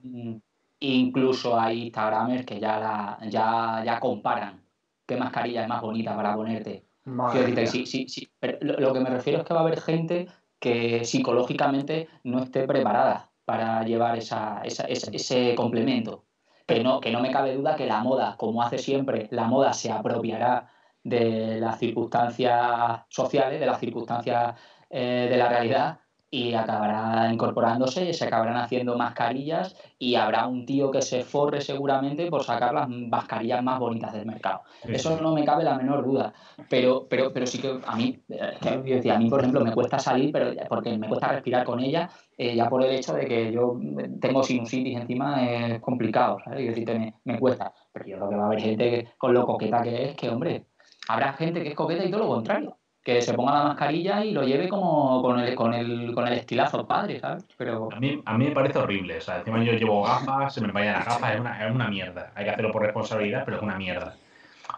Incluso 0.81 1.59
hay 1.59 1.83
Instagramers 1.85 2.45
que 2.45 2.59
ya, 2.59 2.78
la, 2.78 3.19
ya, 3.31 3.83
ya 3.85 4.00
comparan 4.00 4.62
qué 5.07 5.16
mascarilla 5.16 5.62
es 5.62 5.69
más 5.69 5.81
bonita 5.83 6.16
para 6.16 6.35
ponerte. 6.35 6.92
Madre 7.05 7.33
Quiero 7.33 7.47
decirte, 7.63 7.63
mía. 7.63 7.71
sí, 7.71 7.87
sí, 7.87 8.09
sí. 8.09 8.33
Pero 8.39 8.59
lo, 8.63 8.81
lo 8.81 8.93
que 8.93 9.01
me 9.01 9.11
refiero 9.11 9.41
es 9.41 9.45
que 9.45 9.55
va 9.55 9.61
a 9.61 9.63
haber 9.65 9.81
gente 9.81 10.29
que 10.59 11.05
psicológicamente 11.05 12.09
no 12.25 12.43
esté 12.43 12.67
preparada 12.67 13.33
para 13.45 13.83
llevar 13.85 14.17
esa, 14.19 14.61
esa- 14.65 14.85
esa- 14.85 15.11
ese 15.13 15.55
complemento. 15.57 16.27
Que 16.67 16.83
no, 16.83 17.01
que 17.01 17.11
no 17.11 17.21
me 17.21 17.33
cabe 17.33 17.55
duda 17.57 17.75
que 17.77 17.87
la 17.87 18.03
moda, 18.03 18.37
como 18.37 18.63
hace 18.63 18.79
siempre, 18.79 19.29
la 19.33 19.49
moda 19.49 19.73
se 19.73 19.91
apropiará 19.91 20.69
de 21.03 21.59
las 21.61 21.79
circunstancias 21.81 23.03
sociales, 23.09 23.59
de 23.59 23.67
las 23.67 23.81
circunstancias 23.81 24.55
eh, 24.89 25.27
de 25.29 25.37
la 25.37 25.49
realidad 25.49 26.01
y 26.35 26.55
acabará 26.55 27.31
incorporándose, 27.31 28.15
se 28.15 28.25
acabarán 28.25 28.57
haciendo 28.57 28.97
mascarillas 28.97 29.77
y 29.99 30.15
habrá 30.15 30.47
un 30.47 30.65
tío 30.65 30.91
que 30.91 31.03
se 31.03 31.25
forre 31.25 31.61
seguramente 31.61 32.31
por 32.31 32.43
sacar 32.43 32.73
las 32.73 32.89
mascarillas 32.89 33.62
más 33.62 33.79
bonitas 33.79 34.15
del 34.15 34.25
mercado. 34.25 34.62
Eso 34.83 35.21
no 35.21 35.35
me 35.35 35.45
cabe 35.45 35.62
la 35.62 35.77
menor 35.77 36.03
duda. 36.03 36.33
Pero, 36.71 37.07
pero, 37.07 37.35
pero 37.35 37.47
sí 37.47 37.59
que 37.59 37.79
a 37.85 37.97
mí, 37.97 38.19
eh, 38.31 39.01
que 39.03 39.11
a 39.11 39.19
mí, 39.19 39.29
por 39.29 39.41
ejemplo, 39.41 39.62
me 39.62 39.75
cuesta 39.75 39.99
salir 39.99 40.33
pero 40.33 40.53
porque 40.71 40.97
me 40.97 41.07
cuesta 41.07 41.29
respirar 41.29 41.67
con 41.67 41.81
ella, 41.81 42.09
eh, 42.39 42.57
ya 42.57 42.67
por 42.67 42.83
el 42.83 42.93
hecho 42.93 43.12
de 43.12 43.27
que 43.27 43.53
yo 43.53 43.79
tengo 44.19 44.43
sinusitis 44.43 45.01
encima, 45.01 45.47
es 45.47 45.81
complicado, 45.83 46.39
¿sabes? 46.43 46.61
Quiero 46.61 46.73
decirte, 46.73 46.99
me, 46.99 47.15
me 47.25 47.39
cuesta. 47.39 47.75
Pero 47.93 48.07
yo 48.07 48.17
creo 48.17 48.31
que 48.31 48.37
va 48.37 48.45
a 48.45 48.47
haber 48.47 48.61
gente 48.61 48.91
que, 48.91 49.09
con 49.19 49.35
lo 49.35 49.45
coqueta 49.45 49.83
que 49.83 50.05
es, 50.05 50.17
que, 50.17 50.31
hombre, 50.31 50.65
habrá 51.09 51.35
gente 51.35 51.62
que 51.62 51.69
es 51.69 51.75
coqueta 51.75 52.07
y 52.07 52.11
todo 52.11 52.21
lo 52.21 52.29
contrario. 52.29 52.79
Que 53.03 53.21
se 53.21 53.35
ponga 53.35 53.53
la 53.53 53.65
mascarilla 53.65 54.25
y 54.25 54.31
lo 54.31 54.45
lleve 54.45 54.69
como 54.69 55.23
con 55.23 55.41
el, 55.41 55.55
con 55.57 55.75
el, 55.75 56.15
con 56.15 56.27
el 56.29 56.35
estilazo 56.35 56.87
padre, 56.87 57.19
¿sabes? 57.19 57.45
Pero 57.57 57.89
A 57.93 57.99
mí, 57.99 58.23
a 58.25 58.39
mí 58.39 58.47
me 58.47 58.53
parece 58.53 58.79
horrible. 58.79 59.19
O 59.19 59.21
sea, 59.21 59.39
encima 59.39 59.63
yo 59.65 59.73
llevo 59.73 60.05
gafas, 60.05 60.55
se 60.55 60.61
me 60.61 60.73
vayan 60.73 60.95
las 60.95 61.07
gafas, 61.07 61.35
es 61.35 61.41
una, 61.41 61.67
es 61.67 61.75
una 61.75 61.89
mierda. 61.89 62.33
Hay 62.35 62.45
que 62.45 62.51
hacerlo 62.51 62.71
por 62.71 62.83
responsabilidad, 62.83 63.43
pero 63.45 63.57
es 63.57 63.63
una 63.63 63.77
mierda. 63.77 64.17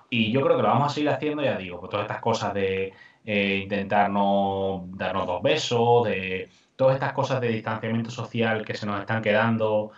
Y 0.08 0.32
yo 0.32 0.40
creo 0.42 0.56
que 0.56 0.62
lo 0.62 0.68
vamos 0.68 0.92
a 0.92 0.94
seguir 0.94 1.10
haciendo, 1.10 1.42
ya 1.42 1.58
digo, 1.58 1.80
con 1.80 1.90
todas 1.90 2.04
estas 2.04 2.20
cosas 2.20 2.54
de 2.54 2.92
eh, 3.24 3.60
intentar 3.62 4.10
no 4.10 4.84
darnos 4.88 5.26
dos 5.26 5.42
besos, 5.42 6.06
de 6.06 6.48
todas 6.76 6.94
estas 6.94 7.12
cosas 7.12 7.40
de 7.40 7.48
distanciamiento 7.48 8.10
social 8.10 8.64
que 8.64 8.74
se 8.74 8.86
nos 8.86 9.00
están 9.00 9.22
quedando. 9.22 9.92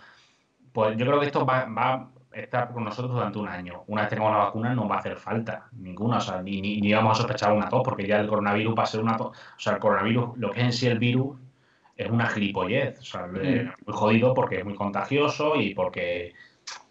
Pues 0.73 0.97
yo 0.97 1.05
creo 1.05 1.19
que 1.19 1.27
esto 1.27 1.45
va, 1.45 1.65
va 1.65 2.09
estar 2.43 2.71
con 2.71 2.83
nosotros 2.83 3.13
durante 3.13 3.39
un 3.39 3.47
año. 3.47 3.83
Una 3.87 4.03
vez 4.03 4.09
tengamos 4.09 4.31
la 4.33 4.45
vacuna 4.45 4.73
no 4.73 4.87
va 4.87 4.95
a 4.95 4.99
hacer 4.99 5.17
falta 5.17 5.69
ninguna, 5.73 6.17
o 6.17 6.21
sea, 6.21 6.41
ni, 6.41 6.61
ni, 6.61 6.79
ni 6.81 6.93
vamos 6.93 7.17
a 7.17 7.21
sospechar 7.21 7.51
una 7.53 7.69
tos, 7.69 7.81
porque 7.83 8.07
ya 8.07 8.19
el 8.19 8.27
coronavirus 8.27 8.75
va 8.77 8.83
a 8.83 8.85
ser 8.87 9.01
una 9.01 9.17
tos. 9.17 9.37
O 9.37 9.59
sea, 9.59 9.73
el 9.73 9.79
coronavirus, 9.79 10.37
lo 10.37 10.51
que 10.51 10.59
es 10.59 10.65
en 10.65 10.73
sí 10.73 10.87
el 10.87 10.99
virus, 10.99 11.37
es 11.95 12.09
una 12.09 12.27
gilipollez. 12.27 12.99
O 12.99 13.03
sea, 13.03 13.25
es 13.41 13.65
muy 13.85 13.95
jodido 13.95 14.33
porque 14.33 14.59
es 14.59 14.65
muy 14.65 14.75
contagioso 14.75 15.55
y 15.55 15.73
porque 15.73 16.33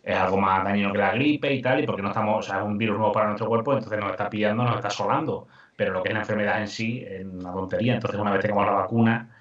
es 0.03 0.17
algo 0.17 0.39
más 0.39 0.65
dañino 0.65 0.93
que 0.93 0.99
la 0.99 1.13
gripe 1.13 1.53
y 1.53 1.63
tal, 1.63 1.83
y 1.83 1.87
porque 1.87 2.03
no 2.03 2.09
estamos, 2.09 2.39
o 2.39 2.43
sea, 2.49 2.59
es 2.61 2.65
un 2.65 2.79
virus 2.79 2.97
nuevo 2.99 3.13
para 3.13 3.27
nuestro 3.27 3.49
cuerpo, 3.49 3.73
entonces 3.73 3.99
nos 3.99 4.11
está 4.11 4.31
pillando, 4.31 4.65
nos 4.65 4.77
está 4.77 4.89
asolando. 4.89 5.49
Pero 5.77 5.93
lo 5.93 6.03
que 6.03 6.09
es 6.09 6.15
la 6.15 6.21
enfermedad 6.21 6.61
en 6.61 6.69
sí 6.69 7.05
es 7.07 7.25
una 7.25 7.53
tontería. 7.53 7.95
Entonces, 7.95 8.19
una 8.19 8.33
vez 8.33 8.41
tengamos 8.41 8.67
la 8.67 8.73
vacuna, 8.73 9.37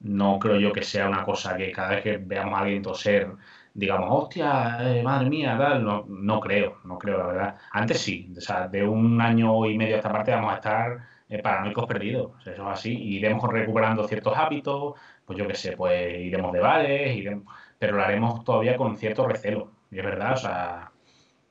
no 0.00 0.38
creo 0.38 0.58
yo 0.58 0.72
que 0.72 0.82
sea 0.82 1.08
una 1.08 1.24
cosa 1.24 1.56
que 1.56 1.72
cada 1.72 1.90
vez 1.90 2.02
que 2.02 2.16
veamos 2.18 2.54
a 2.58 2.62
alguien 2.62 2.82
toser, 2.82 3.28
digamos, 3.74 4.08
hostia, 4.10 4.78
eh, 4.80 5.02
madre 5.02 5.28
mía, 5.28 5.56
tal. 5.58 5.84
No, 5.84 6.04
no 6.08 6.40
creo, 6.40 6.78
no 6.84 6.98
creo, 6.98 7.18
la 7.18 7.26
verdad. 7.26 7.56
Antes 7.72 8.00
sí, 8.00 8.32
o 8.36 8.40
sea, 8.40 8.68
de 8.68 8.84
un 8.86 9.20
año 9.20 9.66
y 9.66 9.76
medio 9.76 9.96
a 9.96 9.98
esta 9.98 10.12
parte 10.12 10.30
vamos 10.30 10.52
a 10.52 10.56
estar 10.56 10.98
eh, 11.28 11.42
paranoicos 11.42 11.86
perdidos. 11.86 12.32
O 12.38 12.40
sea, 12.40 12.52
eso 12.54 12.62
es 12.70 12.78
así. 12.78 12.94
Y 12.96 13.16
iremos 13.16 13.50
recuperando 13.50 14.06
ciertos 14.08 14.36
hábitos, 14.36 14.94
pues 15.24 15.38
yo 15.38 15.46
qué 15.48 15.54
sé, 15.54 15.76
pues 15.76 16.18
iremos 16.20 16.52
de 16.52 16.60
bares, 16.60 17.16
iremos, 17.16 17.52
pero 17.78 17.96
lo 17.96 18.02
haremos 18.04 18.44
todavía 18.44 18.76
con 18.76 18.96
cierto 18.96 19.26
recelo. 19.26 19.72
Y 19.90 19.98
es 19.98 20.04
verdad, 20.04 20.32
o 20.34 20.36
sea. 20.36 20.90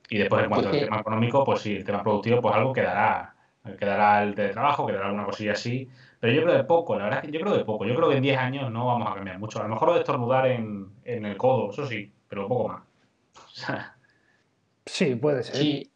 Y 0.10 0.18
después, 0.18 0.44
en 0.44 0.50
cuanto 0.50 0.70
al 0.70 0.80
tema 0.80 1.00
económico, 1.00 1.44
pues 1.44 1.62
sí, 1.62 1.76
el 1.76 1.84
tema 1.86 2.04
productivo, 2.04 2.42
pues 2.42 2.56
algo 2.56 2.74
quedará. 2.74 3.36
Quedará 3.80 4.24
el 4.24 4.36
teletrabajo, 4.36 4.86
quedará 4.86 5.08
alguna 5.08 5.26
cosilla 5.26 5.54
así. 5.54 5.90
Pero 6.24 6.36
yo 6.36 6.44
creo 6.44 6.56
de 6.56 6.64
poco, 6.64 6.96
la 6.96 7.04
verdad 7.04 7.20
es 7.22 7.26
que 7.30 7.38
yo 7.38 7.42
creo 7.44 7.58
de 7.58 7.66
poco. 7.66 7.86
Yo 7.86 7.96
creo 7.96 8.08
que 8.08 8.16
en 8.16 8.24
10 8.24 8.38
años 8.38 8.72
no 8.72 8.86
vamos 8.86 9.12
a 9.12 9.16
cambiar 9.16 9.40
mucho. 9.40 9.60
A 9.60 9.64
lo 9.64 9.68
mejor 9.68 9.90
lo 9.90 9.94
de 9.96 10.00
estornudar 10.00 10.46
en, 10.48 10.88
en 11.04 11.26
el 11.26 11.36
codo, 11.36 11.72
eso 11.72 11.86
sí, 11.86 12.14
pero 12.30 12.48
poco 12.48 12.70
más. 12.70 12.84
O 13.36 13.50
sea, 13.50 13.98
Sí, 14.86 15.16
puede 15.16 15.44
ser. 15.44 15.58
Sí, 15.58 15.92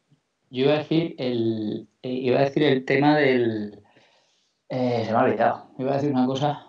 yo 0.50 0.66
iba 0.66 0.74
a 0.74 0.78
decir 0.80 1.16
el, 1.18 1.88
eh, 2.02 2.10
iba 2.12 2.40
a 2.40 2.42
decir 2.42 2.64
el 2.64 2.84
tema 2.84 3.16
del... 3.18 3.80
eh, 4.68 5.04
se 5.06 5.12
me 5.14 5.18
ha 5.18 5.24
olvidado. 5.24 5.68
Iba 5.80 5.92
a 5.92 5.96
decir 5.96 6.12
una 6.12 6.26
cosa. 6.26 6.68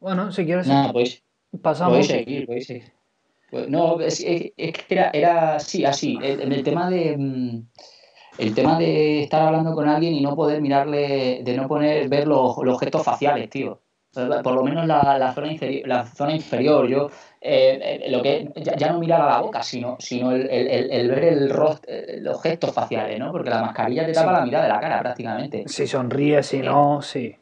Bueno, 0.00 0.32
si 0.32 0.46
quieres, 0.46 0.66
Nada, 0.66 0.94
pues 0.94 1.22
pasamos. 1.60 1.92
podéis 1.92 2.06
seguir, 2.06 2.46
podéis 2.46 2.66
seguir. 2.68 2.92
Pues, 3.50 3.68
no, 3.68 4.00
es, 4.00 4.20
es- 4.20 4.52
es 4.56 4.72
que 4.72 4.94
era, 4.94 5.10
era 5.12 5.60
sí, 5.60 5.84
así. 5.84 6.18
el- 6.22 6.40
En 6.40 6.52
el 6.54 6.62
tema 6.62 6.88
de... 6.88 7.62
El 8.38 8.54
tema 8.54 8.78
de 8.78 9.22
estar 9.24 9.42
hablando 9.42 9.74
con 9.74 9.88
alguien 9.88 10.14
y 10.14 10.20
no 10.20 10.34
poder 10.36 10.60
mirarle, 10.60 11.40
de 11.42 11.56
no 11.56 11.66
poner, 11.68 12.08
ver 12.08 12.26
los, 12.26 12.56
los 12.58 12.78
gestos 12.80 13.02
faciales, 13.02 13.48
tío. 13.50 13.80
Por 14.42 14.54
lo 14.54 14.62
menos 14.62 14.86
la, 14.86 15.18
la 15.18 15.32
zona, 15.34 15.52
inferior, 15.52 15.86
la 15.86 16.06
zona 16.06 16.32
inferior, 16.34 16.88
yo, 16.88 17.08
eh, 17.38 18.00
eh, 18.04 18.10
lo 18.10 18.22
que 18.22 18.50
ya, 18.56 18.74
ya 18.74 18.90
no 18.90 18.98
mirar 18.98 19.20
a 19.20 19.26
la 19.26 19.40
boca, 19.42 19.62
sino, 19.62 19.96
sino 19.98 20.32
el, 20.32 20.48
el- 20.48 20.68
el- 20.68 20.90
el 20.90 21.08
ver 21.10 21.24
el 21.24 21.50
rostro, 21.50 21.92
eh, 21.92 22.18
los 22.22 22.40
gestos 22.42 22.72
faciales, 22.72 23.18
¿no? 23.18 23.30
Porque 23.30 23.50
la 23.50 23.60
mascarilla 23.60 24.06
te 24.06 24.12
tapa 24.12 24.30
Sí. 24.30 24.36
la 24.38 24.44
mitad 24.46 24.62
de 24.62 24.68
la 24.68 24.80
cara 24.80 25.00
prácticamente. 25.00 25.64
Si 25.66 25.86
sonríe, 25.86 26.42
si 26.42 26.60
no, 26.60 27.02
sí. 27.02 27.36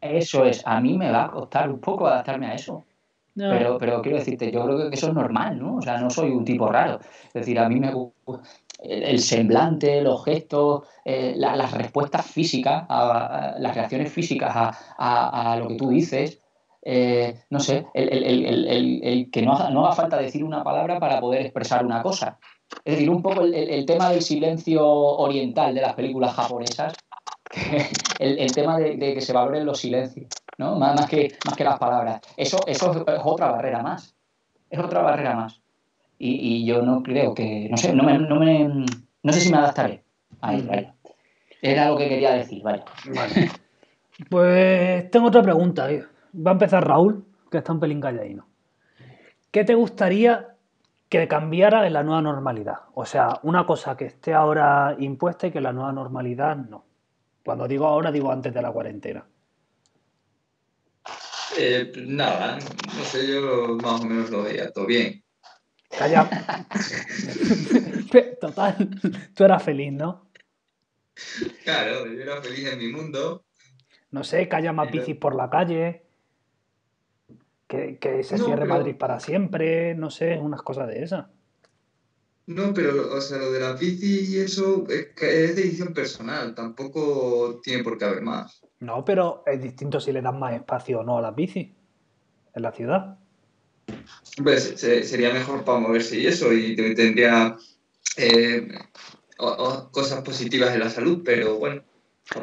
Eso 0.00 0.44
es, 0.44 0.62
a 0.64 0.80
mí 0.80 0.96
me 0.98 1.10
va 1.10 1.24
a 1.24 1.30
costar 1.30 1.68
un 1.68 1.80
poco 1.80 2.06
adaptarme 2.06 2.46
a 2.46 2.54
eso. 2.54 2.84
No. 3.36 3.50
Pero, 3.50 3.78
pero 3.78 4.00
quiero 4.00 4.18
decirte, 4.18 4.52
yo 4.52 4.64
creo 4.64 4.88
que 4.90 4.94
eso 4.94 5.08
es 5.08 5.14
normal, 5.14 5.58
¿no? 5.58 5.78
O 5.78 5.82
sea, 5.82 5.98
no 5.98 6.08
soy 6.10 6.30
un 6.30 6.44
tipo 6.44 6.68
raro. 6.70 7.00
Es 7.26 7.32
decir, 7.32 7.58
a 7.58 7.68
mí 7.68 7.80
me 7.80 7.90
gusta 7.90 8.48
el, 8.84 9.18
semblante, 9.20 10.00
los 10.02 10.24
gestos, 10.24 10.86
eh, 11.04 11.34
la- 11.36 11.56
las 11.56 11.72
respuestas 11.72 12.26
físicas, 12.26 12.84
a- 12.88 13.54
a- 13.54 13.58
las 13.58 13.74
reacciones 13.74 14.12
físicas 14.12 14.52
a, 14.54 15.52
a- 15.52 15.56
lo 15.56 15.68
que 15.68 15.76
tú 15.76 15.88
dices. 15.90 16.40
eh, 16.86 17.40
no 17.48 17.60
sé, 17.60 17.86
el, 17.94 18.10
el- 18.12 18.44
el- 18.68 19.00
el- 19.02 19.30
que 19.30 19.40
no 19.40 19.54
haga, 19.54 19.70
no 19.70 19.86
haga 19.86 19.94
falta 19.96 20.18
decir 20.18 20.44
una 20.44 20.62
palabra 20.62 21.00
para 21.00 21.18
poder 21.18 21.40
expresar 21.40 21.84
una 21.86 22.02
cosa. 22.02 22.38
Es 22.84 22.94
decir, 22.96 23.08
un 23.08 23.22
poco 23.22 23.40
el, 23.42 23.86
tema 23.86 24.10
del 24.10 24.20
silencio 24.20 24.86
oriental 24.86 25.74
de 25.74 25.80
las 25.80 25.94
películas 25.94 26.34
japonesas, 26.34 26.92
el, 28.18 28.38
el 28.38 28.54
tema 28.54 28.78
de, 28.78 28.96
de 28.96 29.14
que 29.14 29.20
se 29.22 29.32
valoren 29.32 29.64
los 29.64 29.78
silencios, 29.80 30.26
¿no? 30.58 30.76
Más, 30.76 30.94
más 30.94 31.08
que, 31.08 31.32
más 31.46 31.56
que 31.56 31.64
las 31.64 31.78
palabras. 31.78 32.20
Eso, 32.36 32.58
eso 32.66 32.90
es, 32.92 32.98
es 33.14 33.20
otra 33.24 33.50
barrera 33.50 33.82
más. 33.82 34.14
Es 34.68 34.78
otra 34.78 35.00
barrera 35.02 35.34
más. 35.36 35.63
Y, 36.18 36.30
y 36.32 36.64
yo 36.64 36.82
no 36.82 37.02
creo 37.02 37.34
que, 37.34 37.68
no 37.70 37.76
sé, 37.76 37.92
no, 37.92 38.04
me, 38.04 38.18
no, 38.18 38.36
me, 38.36 38.86
no 39.22 39.32
sé 39.32 39.40
si 39.40 39.50
me 39.50 39.58
adaptaré. 39.58 40.04
Ahí, 40.40 40.62
vaya. 40.62 40.94
Era 41.60 41.88
lo 41.88 41.96
que 41.96 42.08
quería 42.08 42.34
decir, 42.34 42.62
vaya. 42.62 42.84
Pues 44.28 45.10
tengo 45.10 45.26
otra 45.26 45.42
pregunta. 45.42 45.88
Va 46.34 46.50
a 46.50 46.52
empezar 46.52 46.86
Raúl, 46.86 47.24
que 47.50 47.58
está 47.58 47.72
un 47.72 47.80
pelín 47.80 48.00
calladino. 48.00 48.46
¿Qué 49.50 49.64
te 49.64 49.74
gustaría 49.74 50.56
que 51.08 51.26
cambiara 51.26 51.86
en 51.86 51.92
la 51.92 52.02
nueva 52.02 52.22
normalidad? 52.22 52.78
O 52.94 53.04
sea, 53.04 53.40
una 53.42 53.66
cosa 53.66 53.96
que 53.96 54.04
esté 54.04 54.34
ahora 54.34 54.94
impuesta 54.98 55.46
y 55.46 55.50
que 55.50 55.60
la 55.60 55.72
nueva 55.72 55.92
normalidad 55.92 56.56
no. 56.56 56.84
Cuando 57.44 57.66
digo 57.66 57.86
ahora, 57.86 58.12
digo 58.12 58.30
antes 58.30 58.54
de 58.54 58.62
la 58.62 58.70
cuarentena. 58.70 59.24
Eh, 61.58 61.92
nada, 62.06 62.56
no 62.56 63.04
sé, 63.04 63.32
yo 63.32 63.76
más 63.82 64.00
o 64.00 64.04
menos 64.04 64.30
lo 64.30 64.42
veía 64.42 64.70
todo 64.72 64.86
bien. 64.86 65.23
Calla. 65.98 66.28
Total, 68.40 68.76
tú 69.34 69.44
eras 69.44 69.62
feliz, 69.62 69.92
¿no? 69.92 70.30
Claro, 71.62 72.06
yo 72.06 72.20
era 72.22 72.40
feliz 72.42 72.66
en 72.72 72.78
mi 72.78 72.88
mundo. 72.88 73.44
No 74.10 74.24
sé, 74.24 74.48
que 74.48 74.56
haya 74.56 74.72
más 74.72 74.88
Pero- 74.90 75.00
bicis 75.00 75.16
por 75.16 75.34
la 75.34 75.50
calle, 75.50 76.04
que, 77.66 77.98
que 77.98 78.22
se 78.22 78.38
No, 78.38 78.44
cierre 78.44 78.62
pero- 78.62 78.74
Madrid 78.74 78.96
para 78.96 79.20
siempre, 79.20 79.94
no 79.94 80.10
sé, 80.10 80.38
unas 80.38 80.62
cosas 80.62 80.88
de 80.88 81.02
esas. 81.02 81.26
No, 82.46 82.74
pero, 82.74 83.14
o 83.16 83.20
sea, 83.22 83.38
lo 83.38 83.50
de 83.50 83.60
la 83.60 83.72
bici 83.72 84.36
y 84.36 84.40
eso 84.40 84.84
es, 84.90 85.14
que 85.16 85.44
es 85.46 85.56
decisión 85.56 85.94
personal, 85.94 86.54
tampoco 86.54 87.58
tiene 87.62 87.82
por 87.82 87.96
qué 87.96 88.04
haber 88.04 88.20
más. 88.22 88.62
No, 88.80 89.02
pero 89.02 89.42
es 89.46 89.62
distinto 89.62 89.98
si 89.98 90.12
le 90.12 90.20
das 90.20 90.34
más 90.34 90.52
espacio 90.54 91.00
o 91.00 91.04
no 91.04 91.16
a 91.16 91.22
las 91.22 91.34
bicis 91.34 91.70
en 92.54 92.62
la 92.62 92.70
ciudad. 92.72 93.18
Se- 94.76 95.02
sería 95.04 95.32
mejor 95.32 95.64
para 95.64 95.78
moverse 95.78 96.18
y 96.18 96.26
eso, 96.26 96.52
y 96.52 96.74
te- 96.74 96.94
tendría 96.94 97.56
eh, 98.16 98.68
o- 99.38 99.46
o 99.48 99.90
cosas 99.90 100.22
positivas 100.22 100.72
en 100.74 100.80
la 100.80 100.90
salud, 100.90 101.22
pero 101.24 101.58
bueno. 101.58 101.82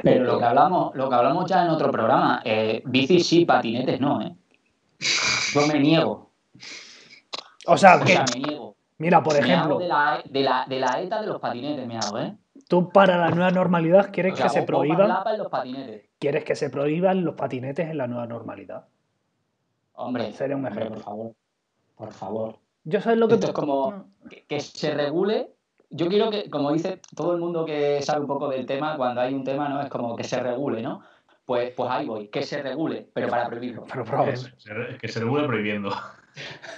Pero 0.03 0.23
lo 0.25 0.37
que 0.39 0.45
hablamos, 0.45 0.95
lo 0.95 1.09
que 1.09 1.15
hablamos 1.15 1.49
ya 1.49 1.63
en 1.63 1.69
otro 1.69 1.91
programa, 1.91 2.41
eh, 2.45 2.81
bicis 2.85 3.25
sí, 3.27 3.45
patinetes 3.45 3.99
no, 3.99 4.21
¿eh? 4.21 4.35
Yo 5.53 5.67
me 5.67 5.79
niego. 5.79 6.31
O 7.67 7.77
sea, 7.77 7.95
O 7.95 8.05
que, 8.05 8.13
sea, 8.13 8.25
me 8.33 8.39
niego. 8.39 8.75
mira, 8.99 9.23
por 9.23 9.33
Me 9.33 9.39
hago 9.39 9.53
ejemplo, 9.53 9.77
de 9.79 9.87
la, 9.87 10.23
de, 10.29 10.41
la, 10.43 10.65
de 10.67 10.79
la 10.79 11.01
ETA 11.01 11.21
de 11.21 11.27
los 11.27 11.39
patinetes, 11.41 11.87
me 11.87 11.97
hago, 11.97 12.19
¿eh? 12.19 12.35
tú 12.67 12.89
para 12.89 13.17
la 13.17 13.29
nueva 13.31 13.51
normalidad 13.51 14.11
quieres 14.13 14.33
O 14.33 14.35
sea, 14.37 14.45
que 14.45 14.49
se 14.51 14.63
prohíban, 14.63 15.11
los 15.37 15.49
patinetes. 15.49 16.09
quieres 16.19 16.43
que 16.43 16.55
se 16.55 16.69
prohíban 16.69 17.23
los 17.25 17.35
patinetes 17.35 17.89
en 17.89 17.97
la 17.97 18.07
nueva 18.07 18.27
normalidad. 18.27 18.85
Hombre, 19.93 20.31
Sería 20.33 20.55
un 20.55 20.65
hombre, 20.65 20.83
ejemplo. 20.83 20.95
por 21.01 21.03
favor. 21.05 21.35
Por 22.01 22.13
favor. 22.13 22.57
Yo 22.83 22.99
sabes 22.99 23.19
lo 23.19 23.27
que 23.27 23.35
Esto 23.35 23.45
es 23.47 23.53
como 23.53 24.05
que, 24.27 24.43
que 24.47 24.59
se 24.59 24.91
regule. 24.95 25.51
Yo 25.91 26.07
quiero 26.07 26.31
que, 26.31 26.49
como 26.49 26.71
dice 26.71 26.99
todo 27.15 27.33
el 27.35 27.39
mundo 27.39 27.63
que 27.63 28.01
sabe 28.01 28.21
un 28.21 28.27
poco 28.27 28.49
del 28.49 28.65
tema, 28.65 28.97
cuando 28.97 29.21
hay 29.21 29.35
un 29.35 29.43
tema, 29.43 29.69
¿no? 29.69 29.79
Es 29.83 29.89
como 29.89 30.15
que 30.15 30.23
se 30.23 30.39
regule, 30.39 30.81
¿no? 30.81 31.03
Pues, 31.45 31.73
pues 31.75 31.91
ahí 31.91 32.07
voy, 32.07 32.29
que 32.29 32.41
se 32.41 32.63
regule, 32.63 33.07
pero 33.13 33.27
para 33.27 33.45
prohibirlo. 33.47 33.83
Pero, 33.85 34.23
Es- 34.25 34.51
que 34.99 35.07
se 35.07 35.19
regule 35.19 35.45
prohibiendo. 35.45 35.89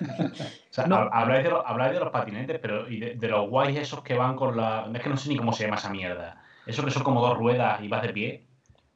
O 0.02 0.74
sea, 0.74 0.88
No. 0.88 0.98
hab- 0.98 1.10
habláis, 1.14 1.44
de 1.46 1.52
los, 1.52 1.64
habláis 1.66 1.94
de 1.94 2.00
los 2.02 2.10
patinetes, 2.10 2.60
pero 2.60 2.90
y 2.90 3.00
de, 3.00 3.14
de 3.16 3.28
los 3.30 3.48
guays 3.50 3.78
esos 3.80 4.02
que 4.04 4.16
van 4.16 4.36
con 4.36 4.58
la. 4.58 4.90
Es 4.94 5.02
que 5.02 5.10
no 5.10 5.16
sé 5.16 5.30
ni 5.30 5.38
cómo 5.38 5.54
se 5.54 5.64
llama 5.64 5.78
esa 5.78 5.90
mierda. 5.90 6.44
Esos 6.66 6.84
que 6.84 6.92
son 6.92 7.04
como 7.04 7.22
dos 7.22 7.38
ruedas 7.38 7.80
y 7.82 7.88
vas 7.88 8.02
de 8.02 8.10
pie. 8.12 8.48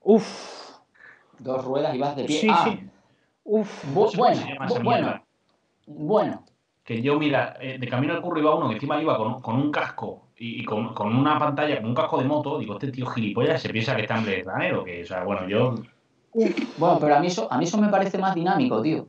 Uf, 0.02 0.72
Dos 1.40 1.63
ruedas 1.63 1.96
y 1.96 2.00
vas 2.00 2.16
de 2.18 2.24
pie. 2.26 2.40
sí, 2.42 2.50
Ah, 2.52 2.63
sí. 2.66 2.90
Uf, 3.44 3.86
bu- 3.86 4.02
No 4.06 4.08
sé 4.10 4.18
cómo 4.18 4.28
bueno, 4.28 4.42
se 4.42 4.48
llama 4.54 4.66
bu- 4.66 4.72
esa 4.72 4.84
bueno, 4.84 5.02
mierda. 5.08 5.24
Bueno. 5.88 6.45
Que 6.84 7.02
yo, 7.02 7.17
mira, 7.19 7.58
eh, 7.60 7.78
de 7.80 7.88
camino 7.88 8.13
al 8.13 8.21
curro 8.21 8.39
iba 8.39 8.56
uno 8.56 8.69
que 8.69 8.76
encima 8.76 9.02
iba 9.02 9.17
con, 9.17 9.41
con 9.41 9.56
un 9.56 9.71
casco 9.71 10.28
y, 10.38 10.63
con, 10.63 10.93
con 10.93 11.13
una 11.15 11.38
pantalla, 11.39 11.78
con 11.82 11.89
un 11.89 11.95
casco 11.95 12.19
de 12.19 12.26
moto. 12.26 12.60
Digo, 12.60 12.73
este 12.76 12.91
tío 12.91 13.08
gilipollas 13.08 13.62
se 13.62 13.69
piensa 13.69 13.95
que 13.95 14.04
está 14.04 14.17
en 14.17 14.23
Blade 14.23 14.43
Runner 14.43 14.73
o 14.76 14.84
que, 14.86 15.02
o 15.02 15.06
sea, 15.06 15.23
bueno, 15.23 15.47
yo. 15.50 15.76
Bueno, 16.78 16.97
pero 17.00 17.15
a 17.15 17.19
mí 17.19 17.28
eso, 17.28 17.52
a 17.52 17.58
mí 17.58 17.65
eso 17.65 17.78
me 17.78 17.89
parece 17.89 18.17
más 18.19 18.36
dinámico, 18.36 18.82
tío. 18.82 19.08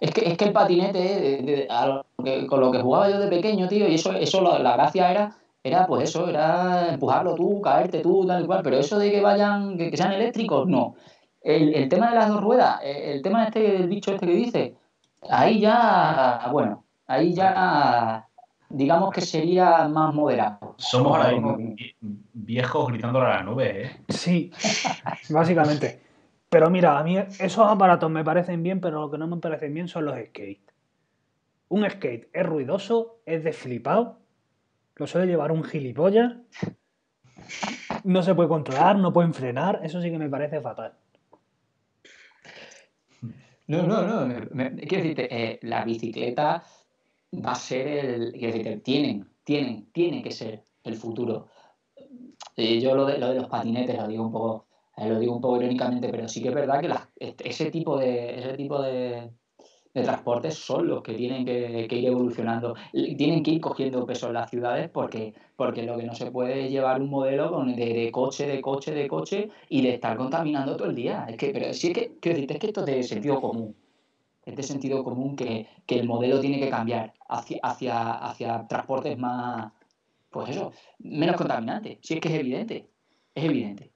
Es 0.00 0.12
que, 0.12 0.26
es 0.26 0.36
que 0.38 0.46
el 0.46 0.52
patinete, 0.52 0.98
de- 0.98 1.42
de- 1.42 1.66
a 1.68 1.86
lo 1.86 2.06
que- 2.24 2.46
con 2.46 2.60
lo 2.60 2.72
que 2.72 2.80
jugaba 2.80 3.10
yo 3.10 3.20
de 3.20 3.28
pequeño, 3.28 3.68
tío, 3.68 3.86
y 3.86 3.94
eso, 3.94 4.12
eso 4.12 4.40
la, 4.40 4.58
la 4.58 4.72
gracia 4.72 5.10
era, 5.10 5.36
era 5.62 5.86
pues 5.86 6.08
eso, 6.08 6.28
era 6.28 6.94
empujarlo 6.94 7.34
tú, 7.34 7.60
caerte 7.60 8.00
tú, 8.00 8.26
tal 8.26 8.42
y 8.42 8.46
cual, 8.46 8.62
pero 8.64 8.78
eso 8.78 8.98
de 8.98 9.10
que 9.10 9.20
vayan, 9.20 9.76
que, 9.76 9.94
sean 9.96 10.12
eléctricos, 10.12 10.66
no. 10.66 10.94
El, 11.42 11.74
el 11.74 11.88
tema 11.88 12.10
de 12.10 12.16
las 12.16 12.28
dos 12.30 12.40
ruedas, 12.40 12.80
el, 12.82 12.96
el 12.96 13.22
tema 13.22 13.44
este 13.44 13.86
bicho 13.86 14.12
este 14.12 14.26
que 14.26 14.32
dice, 14.32 14.74
ahí 15.28 15.60
ya, 15.60 16.48
bueno, 16.50 16.84
ahí 17.06 17.34
ya, 17.34 18.26
digamos 18.68 19.10
que 19.12 19.20
sería 19.20 19.88
más 19.88 20.14
moderado. 20.14 20.74
Somos 20.78 21.16
ahora 21.16 21.30
mismo 21.32 21.56
vie- 21.56 21.94
viejos 22.32 22.88
gritándole 22.88 23.26
a 23.26 23.36
las 23.36 23.44
nubes, 23.44 23.90
¿eh? 23.90 24.00
sí, 24.08 24.50
básicamente. 25.30 26.00
Pero 26.48 26.68
mira, 26.70 26.98
a 26.98 27.04
mí 27.04 27.16
esos 27.16 27.68
aparatos 27.68 28.10
me 28.10 28.24
parecen 28.24 28.62
bien, 28.62 28.80
pero 28.80 29.00
lo 29.02 29.10
que 29.10 29.18
no 29.18 29.26
me 29.28 29.36
parecen 29.36 29.72
bien 29.72 29.86
son 29.88 30.04
los 30.06 30.14
skates. 30.16 30.60
Un 31.68 31.88
skate 31.88 32.28
es 32.32 32.44
ruidoso, 32.44 33.20
es 33.24 33.44
de 33.44 33.52
flipado, 33.52 34.18
lo 34.96 35.06
suele 35.06 35.28
llevar 35.28 35.52
un 35.52 35.62
gilipollas, 35.62 36.32
no 38.02 38.22
se 38.22 38.34
puede 38.34 38.48
controlar, 38.48 38.96
no 38.96 39.12
pueden 39.12 39.32
frenar, 39.34 39.80
eso 39.84 40.00
sí 40.00 40.10
que 40.10 40.18
me 40.18 40.28
parece 40.28 40.60
fatal. 40.60 40.94
No, 43.70 43.86
no, 43.86 44.02
no. 44.02 44.26
me- 44.26 44.70
me- 44.70 44.80
quiero 44.82 45.04
decirte, 45.04 45.28
eh, 45.30 45.58
la 45.62 45.84
bicicleta 45.84 46.62
va 47.32 47.52
a 47.52 47.54
ser 47.54 47.86
el. 47.86 48.32
Quiero 48.32 48.48
decirte, 48.48 48.78
tienen, 48.78 49.28
tienen, 49.44 49.92
tiene 49.92 50.22
que 50.24 50.32
ser 50.32 50.64
el 50.82 50.96
futuro. 50.96 51.46
Eh, 52.56 52.80
yo 52.80 52.96
lo 52.96 53.06
de, 53.06 53.18
lo 53.18 53.28
de 53.28 53.36
los 53.36 53.48
patinetes 53.48 53.96
lo 53.96 54.08
digo 54.08 54.24
un 54.24 54.32
poco, 54.32 54.66
eh, 54.96 55.08
lo 55.08 55.20
digo 55.20 55.36
un 55.36 55.40
poco 55.40 55.58
irónicamente, 55.58 56.08
pero 56.08 56.26
sí 56.26 56.42
que 56.42 56.48
es 56.48 56.54
verdad 56.54 56.80
que 56.80 56.88
las- 56.88 57.08
este- 57.16 57.48
ese 57.48 57.70
tipo 57.70 57.96
de, 57.96 58.38
ese 58.40 58.54
tipo 58.54 58.82
de, 58.82 59.30
de 59.92 60.02
transportes 60.02 60.54
son 60.54 60.86
los 60.88 61.02
que 61.02 61.14
tienen 61.14 61.44
que, 61.44 61.86
ir 61.90 62.06
evolucionando. 62.06 62.74
Tienen 62.92 63.42
que 63.42 63.52
ir 63.52 63.60
cogiendo 63.60 64.06
peso 64.06 64.28
en 64.28 64.34
las 64.34 64.50
ciudades 64.50 64.88
porque, 64.88 65.34
porque 65.56 65.82
lo 65.82 65.96
que 65.96 66.04
no 66.04 66.14
se 66.14 66.30
puede 66.30 66.66
es 66.66 66.70
llevar 66.70 67.00
un 67.00 67.10
modelo 67.10 67.64
de, 67.64 68.10
coche, 68.12 68.46
de 68.46 68.60
coche, 68.60 68.92
de 68.92 69.08
coche 69.08 69.50
y 69.68 69.82
de 69.82 69.94
estar 69.94 70.16
contaminando 70.16 70.76
todo 70.76 70.88
el 70.88 70.94
día. 70.94 71.26
Es 71.28 71.36
que, 71.36 71.50
pero 71.50 71.72
sí 71.74 71.88
es 71.88 71.94
que, 71.94 72.12
es 72.22 72.58
que 72.58 72.66
esto 72.66 72.80
es 72.80 72.86
de 72.86 73.02
sentido 73.02 73.40
común. 73.40 73.74
Es 74.46 74.56
de 74.56 74.62
sentido 74.62 75.02
común 75.02 75.36
que, 75.36 75.66
que 75.86 75.98
el 75.98 76.06
modelo 76.06 76.40
tiene 76.40 76.60
que 76.60 76.70
cambiar 76.70 77.12
hacia, 77.28 77.58
hacia, 77.62 78.12
hacia 78.12 78.66
transportes 78.68 79.18
más, 79.18 79.72
pues 80.30 80.50
eso, 80.50 80.72
menos 80.98 81.36
contaminantes. 81.36 81.98
Si 82.02 82.14
es 82.14 82.20
que 82.20 82.28
es 82.28 82.34
evidente, 82.34 82.88
es 83.34 83.44
evidente. 83.44 83.92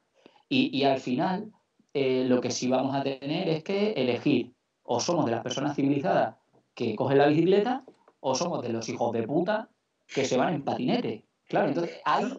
Y, 0.49 0.77
y 0.77 0.85
al 0.85 0.99
final, 0.99 1.53
eh, 1.95 2.25
lo 2.29 2.41
que 2.41 2.51
sí 2.51 2.69
vamos 2.69 2.95
a 2.95 3.03
tener 3.03 3.49
es 3.49 3.63
que 3.63 3.93
elegir 3.93 4.54
o 4.85 5.01
somos 5.01 5.27
de 5.27 5.33
las 5.33 5.43
personas 5.43 5.75
civilizadas 5.75 6.37
que 6.75 6.95
cogen 6.95 7.19
la 7.19 7.27
bicicleta 7.27 7.83
o 8.21 8.35
somos 8.35 8.63
de 8.63 8.71
los 8.71 8.89
hijos 8.89 9.13
de 9.13 9.23
puta 9.25 9.69
que 10.07 10.25
se 10.25 10.37
van 10.37 10.55
en 10.55 10.63
patinete. 10.63 11.25
Claro, 11.49 11.69
entonces 11.69 12.01
ahí 12.05 12.33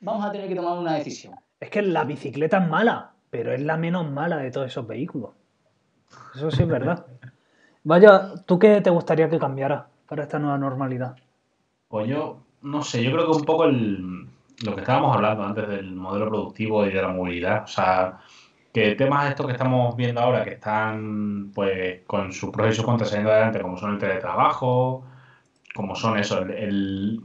vamos 0.00 0.24
a 0.24 0.32
tener 0.32 0.48
que 0.48 0.54
tomar 0.54 0.78
una 0.78 0.94
decisión. 0.94 1.34
Es 1.58 1.70
que 1.70 1.82
la 1.82 2.04
bicicleta 2.04 2.58
es 2.58 2.68
mala, 2.68 3.12
pero 3.30 3.52
es 3.52 3.62
la 3.62 3.76
menos 3.76 4.10
mala 4.10 4.36
de 4.38 4.50
todos 4.50 4.66
esos 4.66 4.86
vehículos. 4.86 5.30
Eso 6.34 6.50
sí 6.50 6.62
es 6.62 6.68
verdad. 6.68 7.06
Vaya, 7.84 8.34
¿tú 8.46 8.58
qué 8.58 8.80
te 8.80 8.90
gustaría 8.90 9.28
que 9.28 9.38
cambiara 9.38 9.88
para 10.06 10.22
esta 10.22 10.38
nueva 10.38 10.58
normalidad? 10.58 11.16
Pues 11.88 12.08
yo, 12.08 12.42
no 12.62 12.82
sé, 12.82 13.02
yo 13.02 13.12
creo 13.12 13.30
que 13.30 13.38
un 13.38 13.44
poco 13.44 13.64
el, 13.64 14.28
lo 14.64 14.74
que 14.74 14.80
estábamos 14.80 15.16
hablando 15.16 15.44
antes 15.44 15.68
del 15.68 15.94
modelo 15.94 16.28
productivo 16.28 16.86
y 16.86 16.92
de 16.92 17.02
la 17.02 17.08
movilidad, 17.08 17.64
o 17.64 17.66
sea, 17.66 18.20
que 18.72 18.94
temas 18.94 19.28
estos 19.30 19.46
que 19.46 19.52
estamos 19.52 19.96
viendo 19.96 20.20
ahora, 20.20 20.44
que 20.44 20.52
están 20.54 21.52
pues 21.54 22.00
con 22.06 22.32
sus 22.32 22.50
pros 22.50 22.78
y 22.78 22.82
saliendo 23.04 23.30
adelante, 23.30 23.60
como 23.60 23.76
son 23.76 23.94
el 23.94 23.98
teletrabajo, 23.98 25.04
como 25.74 25.94
son 25.94 26.18
eso, 26.18 26.40
el, 26.42 27.22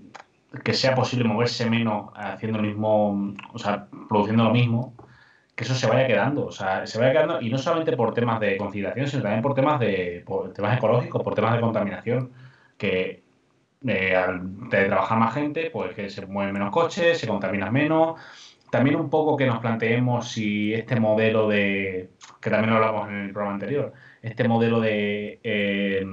que 0.63 0.73
sea 0.73 0.95
posible 0.95 1.27
moverse 1.27 1.69
menos 1.69 2.11
haciendo 2.15 2.59
lo 2.59 2.63
mismo, 2.67 3.33
o 3.53 3.59
sea, 3.59 3.87
produciendo 4.09 4.45
lo 4.45 4.51
mismo, 4.51 4.93
que 5.55 5.63
eso 5.63 5.75
se 5.75 5.87
vaya 5.87 6.07
quedando, 6.07 6.47
o 6.47 6.51
sea, 6.51 6.85
se 6.87 6.99
vaya 6.99 7.13
quedando 7.13 7.41
y 7.41 7.49
no 7.49 7.57
solamente 7.57 7.95
por 7.97 8.13
temas 8.13 8.39
de 8.39 8.57
conciliación, 8.57 9.07
sino 9.07 9.23
también 9.23 9.41
por 9.41 9.55
temas 9.55 9.79
de 9.79 10.23
por 10.25 10.53
temas 10.53 10.77
ecológicos, 10.77 11.23
por 11.23 11.35
temas 11.35 11.53
de 11.55 11.61
contaminación, 11.61 12.31
que 12.77 13.23
eh, 13.87 14.15
al 14.15 14.69
trabajar 14.69 15.17
más 15.19 15.33
gente, 15.33 15.69
pues 15.71 15.93
que 15.95 16.09
se 16.09 16.25
mueven 16.25 16.53
menos 16.53 16.71
coches, 16.71 17.19
se 17.19 17.27
contaminan 17.27 17.71
menos. 17.73 18.19
También 18.69 18.97
un 18.97 19.09
poco 19.09 19.37
que 19.37 19.45
nos 19.45 19.59
planteemos 19.59 20.29
si 20.29 20.73
este 20.73 20.99
modelo 20.99 21.47
de, 21.47 22.09
que 22.41 22.49
también 22.49 22.73
hablamos 22.73 23.07
en 23.07 23.15
el 23.15 23.31
programa 23.31 23.53
anterior, 23.53 23.93
este 24.21 24.47
modelo 24.47 24.81
de 24.81 25.39
eh, 25.43 26.05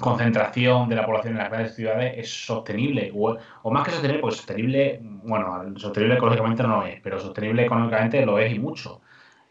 concentración 0.00 0.88
de 0.88 0.96
la 0.96 1.04
población 1.04 1.34
en 1.34 1.38
las 1.38 1.50
grandes 1.50 1.74
ciudades 1.74 2.14
es 2.16 2.30
sostenible, 2.46 3.12
o, 3.14 3.70
más 3.70 3.84
que 3.84 3.90
sostenible, 3.90 4.22
pues 4.22 4.36
sostenible, 4.36 5.00
bueno, 5.02 5.62
sostenible 5.76 6.14
ecológicamente 6.14 6.62
no 6.62 6.80
lo 6.80 6.86
es, 6.86 7.00
pero 7.02 7.20
sostenible 7.20 7.64
económicamente 7.64 8.24
lo 8.24 8.38
es 8.38 8.52
y 8.52 8.58
mucho. 8.58 9.00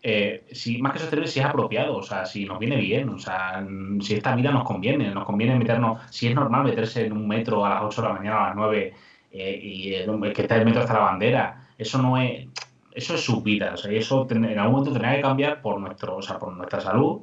Eh, 0.01 0.45
si, 0.51 0.81
más 0.81 0.93
que 0.93 0.99
sostenible, 0.99 1.29
si 1.29 1.39
es 1.39 1.45
apropiado, 1.45 1.97
o 1.97 2.03
sea, 2.03 2.25
si 2.25 2.45
nos 2.45 2.57
viene 2.57 2.77
bien, 2.77 3.09
o 3.09 3.19
sea, 3.19 3.63
si 4.01 4.15
esta 4.15 4.35
vida 4.35 4.51
nos 4.51 4.63
conviene, 4.63 5.13
nos 5.13 5.25
conviene 5.25 5.55
meternos, 5.57 6.01
si 6.09 6.27
es 6.27 6.35
normal 6.35 6.63
meterse 6.63 7.05
en 7.05 7.13
un 7.13 7.27
metro 7.27 7.65
a 7.65 7.69
las 7.69 7.83
8 7.83 8.01
de 8.01 8.07
la 8.07 8.13
mañana, 8.13 8.45
a 8.45 8.47
las 8.47 8.55
9, 8.55 8.93
eh, 9.31 9.59
y 9.61 10.33
que 10.33 10.41
está 10.41 10.55
el 10.55 10.65
metro 10.65 10.81
hasta 10.81 10.93
la 10.93 10.99
bandera, 10.99 11.68
eso 11.79 11.97
no 11.99 12.17
es, 12.17 12.47
eso 12.91 13.15
es 13.15 13.21
su 13.21 13.41
vida, 13.41 13.71
o 13.73 13.77
sea, 13.77 13.91
y 13.91 13.97
eso 13.97 14.27
en 14.29 14.45
algún 14.45 14.73
momento 14.73 14.91
tendrá 14.91 15.15
que 15.15 15.21
cambiar 15.21 15.61
por, 15.61 15.79
nuestro, 15.79 16.17
o 16.17 16.21
sea, 16.21 16.37
por 16.37 16.53
nuestra 16.53 16.81
salud, 16.81 17.21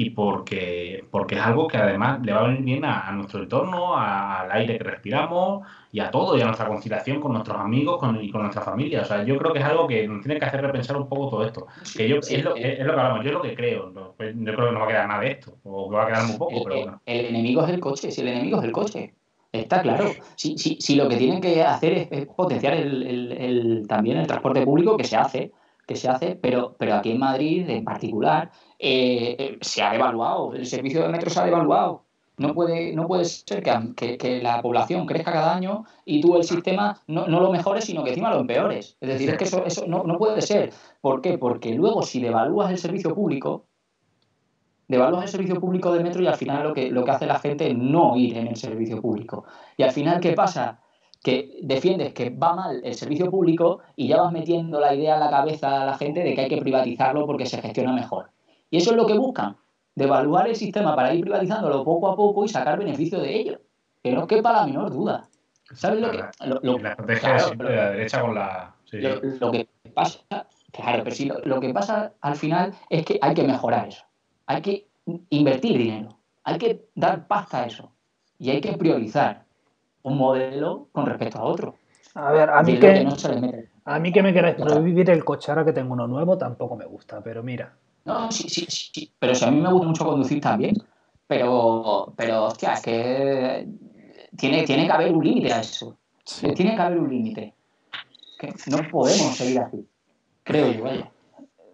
y 0.00 0.10
porque, 0.10 1.04
porque 1.10 1.34
es 1.34 1.40
algo 1.40 1.66
que 1.66 1.76
además 1.76 2.20
le 2.22 2.32
va 2.32 2.38
a 2.38 2.46
venir 2.46 2.62
bien 2.62 2.84
a, 2.84 3.10
nuestro 3.10 3.42
entorno, 3.42 3.96
al 3.98 4.48
aire 4.52 4.78
que 4.78 4.84
respiramos 4.84 5.66
y 5.90 5.98
a 5.98 6.08
todo, 6.08 6.38
y 6.38 6.40
a 6.40 6.44
nuestra 6.44 6.68
conciliación 6.68 7.18
con 7.18 7.32
nuestros 7.32 7.58
amigos 7.58 7.98
y 8.20 8.30
con 8.30 8.42
nuestra 8.42 8.62
familia. 8.62 9.02
O 9.02 9.04
sea, 9.04 9.24
yo 9.24 9.36
creo 9.38 9.52
que 9.52 9.58
es 9.58 9.64
algo 9.64 9.88
que 9.88 10.06
nos 10.06 10.22
tiene 10.22 10.38
que 10.38 10.46
hacer 10.46 10.62
repensar 10.62 10.96
un 10.96 11.08
poco 11.08 11.30
todo 11.30 11.44
esto. 11.44 11.66
Que 11.96 12.08
yo, 12.08 12.18
es, 12.18 12.44
lo, 12.44 12.54
es, 12.54 12.78
lo, 12.78 12.94
que 12.94 13.00
hablamos, 13.00 13.24
yo 13.24 13.30
es 13.30 13.34
lo 13.34 13.42
que 13.42 13.56
creo. 13.56 14.14
Pues, 14.16 14.36
yo 14.36 14.54
creo 14.54 14.68
que 14.68 14.72
no 14.72 14.78
va 14.78 14.84
a 14.84 14.88
quedar 14.88 15.08
nada 15.08 15.20
de 15.20 15.30
esto, 15.32 15.56
o 15.64 15.90
que 15.90 15.96
va 15.96 16.04
a 16.04 16.06
quedar 16.06 16.26
muy 16.26 16.38
poco, 16.38 16.58
el, 16.58 16.62
pero 16.62 16.76
bueno. 16.76 17.02
El 17.04 17.26
enemigo 17.26 17.64
es 17.64 17.70
el 17.70 17.80
coche, 17.80 18.12
si 18.12 18.20
el 18.20 18.28
enemigo 18.28 18.58
es 18.58 18.64
el 18.66 18.72
coche. 18.72 19.14
Está 19.52 19.80
claro. 19.82 20.10
Si, 20.36 20.58
si, 20.58 20.76
si 20.80 20.94
lo 20.94 21.08
que 21.08 21.16
tienen 21.16 21.40
que 21.40 21.62
hacer 21.62 22.08
es, 22.10 22.26
potenciar 22.26 22.74
el, 22.74 23.32
el, 23.32 23.86
también 23.88 24.18
el 24.18 24.26
transporte 24.26 24.64
público 24.64 24.96
que 24.96 25.04
se 25.04 25.16
hace, 25.16 25.52
que 25.86 25.96
se 25.96 26.08
hace, 26.08 26.36
pero, 26.36 26.76
pero 26.78 26.96
aquí 26.96 27.12
en 27.12 27.18
Madrid 27.18 27.68
en 27.68 27.84
particular 27.84 28.50
eh, 28.78 29.56
se 29.62 29.82
ha 29.82 29.92
devaluado, 29.92 30.52
el 30.52 30.66
servicio 30.66 31.02
de 31.02 31.08
metro 31.08 31.30
se 31.30 31.40
ha 31.40 31.44
devaluado. 31.44 32.04
No 32.36 32.54
puede, 32.54 32.94
no 32.94 33.08
puede 33.08 33.24
ser 33.24 33.64
que, 33.64 33.72
que, 33.96 34.16
que, 34.16 34.40
la 34.40 34.62
población 34.62 35.06
crezca 35.06 35.32
cada 35.32 35.56
año 35.56 35.84
y 36.04 36.20
tú 36.20 36.36
el 36.36 36.44
sistema 36.44 37.00
no, 37.08 37.26
no, 37.26 37.40
lo 37.40 37.50
mejores, 37.50 37.84
sino 37.84 38.04
que 38.04 38.10
encima 38.10 38.30
lo 38.30 38.38
empeores. 38.38 38.96
Es 39.00 39.08
decir, 39.08 39.30
es 39.30 39.38
que 39.38 39.44
eso, 39.44 39.64
eso 39.66 39.86
no, 39.88 40.04
no, 40.04 40.18
puede 40.18 40.40
ser. 40.40 40.72
¿Por 41.00 41.20
qué? 41.20 41.36
Porque 41.36 41.74
luego 41.74 42.02
si 42.02 42.20
devalúas 42.20 42.70
el 42.70 42.78
servicio 42.78 43.12
público, 43.12 43.64
devalúas 44.88 45.24
el 45.24 45.28
servicio 45.28 45.60
público 45.60 45.92
del 45.92 46.02
metro 46.02 46.22
y 46.22 46.26
al 46.26 46.36
final 46.36 46.64
lo 46.64 46.74
que, 46.74 46.90
lo 46.90 47.04
que 47.04 47.10
hace 47.10 47.26
la 47.26 47.38
gente 47.38 47.70
es 47.70 47.76
no 47.76 48.16
ir 48.16 48.36
en 48.38 48.48
el 48.48 48.56
servicio 48.56 49.00
público. 49.00 49.44
Y 49.76 49.82
al 49.82 49.92
final, 49.92 50.20
¿qué 50.20 50.32
pasa? 50.32 50.80
que 51.22 51.58
defiendes 51.62 52.12
que 52.12 52.30
va 52.30 52.54
mal 52.54 52.80
el 52.84 52.94
servicio 52.94 53.30
público 53.30 53.80
y 53.96 54.08
ya 54.08 54.20
vas 54.22 54.32
metiendo 54.32 54.80
la 54.80 54.94
idea 54.94 55.14
en 55.14 55.20
la 55.20 55.30
cabeza 55.30 55.82
a 55.82 55.86
la 55.86 55.98
gente 55.98 56.20
de 56.20 56.34
que 56.34 56.42
hay 56.42 56.48
que 56.48 56.58
privatizarlo 56.58 57.26
porque 57.26 57.46
se 57.46 57.60
gestiona 57.60 57.92
mejor. 57.92 58.30
Y 58.70 58.78
eso 58.78 58.90
es 58.90 58.96
lo 58.96 59.06
que 59.06 59.14
buscan, 59.14 59.56
devaluar 59.94 60.48
el 60.48 60.56
sistema 60.56 60.94
para 60.94 61.12
ir 61.12 61.22
privatizándolo 61.22 61.84
poco 61.84 62.08
a 62.08 62.16
poco 62.16 62.44
y 62.44 62.48
sacar 62.48 62.78
beneficio 62.78 63.18
de 63.20 63.34
ello. 63.34 63.60
Que 64.02 64.12
no 64.12 64.26
quepa 64.26 64.52
la 64.52 64.66
menor 64.66 64.90
duda. 64.92 65.28
¿Sabes 65.74 66.00
lo 66.00 66.10
que...? 66.10 66.18
Lo, 66.46 66.60
lo, 66.62 66.78
la 66.78 66.90
estrategia 66.90 67.36
claro, 67.36 67.50
de 67.56 67.76
la 67.76 67.90
derecha 67.90 68.20
con 68.20 68.34
la... 68.34 68.74
Sí, 68.84 68.98
lo, 69.00 69.20
lo, 69.20 69.50
que 69.50 69.68
pasa... 69.92 70.20
Claro, 70.70 71.02
pero 71.02 71.16
sí, 71.16 71.30
lo, 71.44 71.60
que 71.60 71.74
pasa 71.74 72.12
al 72.20 72.36
final 72.36 72.72
es 72.90 73.04
que 73.04 73.18
hay 73.20 73.34
que 73.34 73.42
mejorar 73.42 73.88
eso. 73.88 74.04
Hay 74.48 74.62
que 74.62 74.88
invertir 75.28 75.76
dinero. 75.76 76.16
Hay 76.42 76.58
que 76.58 76.88
dar 76.94 77.26
pasta 77.26 77.62
a 77.62 77.66
eso. 77.66 77.92
Y 78.38 78.48
hay 78.50 78.62
que 78.62 78.72
priorizar 78.72 79.44
un 80.02 80.16
modelo 80.16 80.88
con 80.92 81.04
respecto 81.04 81.38
a 81.38 81.44
otro. 81.44 81.74
A 82.14 82.32
ver, 82.32 82.48
a 82.48 82.62
mí 82.62 82.78
que, 82.78 82.94
que 82.94 83.04
no 83.04 83.14
a 83.84 83.98
mí 83.98 84.10
que 84.10 84.22
me 84.22 84.32
queráis 84.32 84.56
prohibir 84.56 85.10
el 85.10 85.22
coche 85.22 85.52
ahora 85.52 85.66
que 85.66 85.72
tengo 85.72 85.92
uno 85.92 86.06
nuevo 86.06 86.38
tampoco 86.38 86.76
me 86.76 86.86
gusta, 86.86 87.20
pero 87.22 87.42
mira. 87.42 87.74
No, 88.06 88.32
sí, 88.32 88.48
sí, 88.48 88.66
sí, 88.68 89.12
pero 89.18 89.34
si 89.34 89.44
a 89.44 89.50
mí 89.50 89.60
me 89.60 89.70
gusta 89.70 89.86
mucho 89.86 90.06
conducir 90.06 90.40
también, 90.40 90.76
pero, 91.26 92.14
pero 92.16 92.44
hostia, 92.44 92.72
es 92.72 92.80
que 92.80 93.68
tiene, 94.36 94.62
tiene 94.62 94.86
que 94.86 94.92
haber 94.92 95.12
un 95.12 95.22
límite 95.22 95.52
a 95.52 95.60
eso. 95.60 95.98
Sí. 96.24 96.52
Tiene 96.54 96.74
que 96.74 96.80
haber 96.80 96.98
un 96.98 97.10
límite. 97.10 97.54
No 98.70 98.78
podemos 98.90 99.36
seguir 99.36 99.60
así, 99.60 99.86
creo 100.42 100.72
yo. 100.72 100.84
Vaya. 100.84 101.10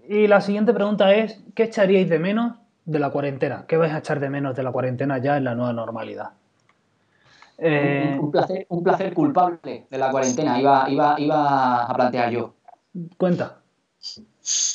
Y 0.09 0.27
la 0.27 0.41
siguiente 0.41 0.75
pregunta 0.75 1.15
es, 1.15 1.41
¿qué 1.55 1.65
echaríais 1.65 2.09
de 2.09 2.19
menos 2.19 2.59
de 2.85 2.99
la 2.99 3.11
cuarentena? 3.11 3.65
¿Qué 3.67 3.77
vais 3.77 3.93
a 3.93 3.99
echar 3.99 4.21
de 4.21 4.31
menos 4.31 4.55
de 4.55 4.63
la 4.63 4.73
cuarentena 4.73 5.19
ya 5.19 5.37
en 5.37 5.45
la 5.45 5.55
nueva 5.55 5.73
normalidad? 5.73 6.31
Eh... 7.59 8.17
Un, 8.19 8.27
un, 8.27 8.31
placer, 8.31 8.67
un 8.69 8.83
placer 8.83 9.15
culpable 9.15 9.87
de 9.91 9.99
la 9.99 10.11
cuarentena, 10.11 10.61
iba, 10.61 10.89
iba, 10.89 11.15
iba 11.19 11.85
a 11.85 11.95
plantear 11.95 12.31
yo. 12.31 12.55
Cuenta. 13.17 13.59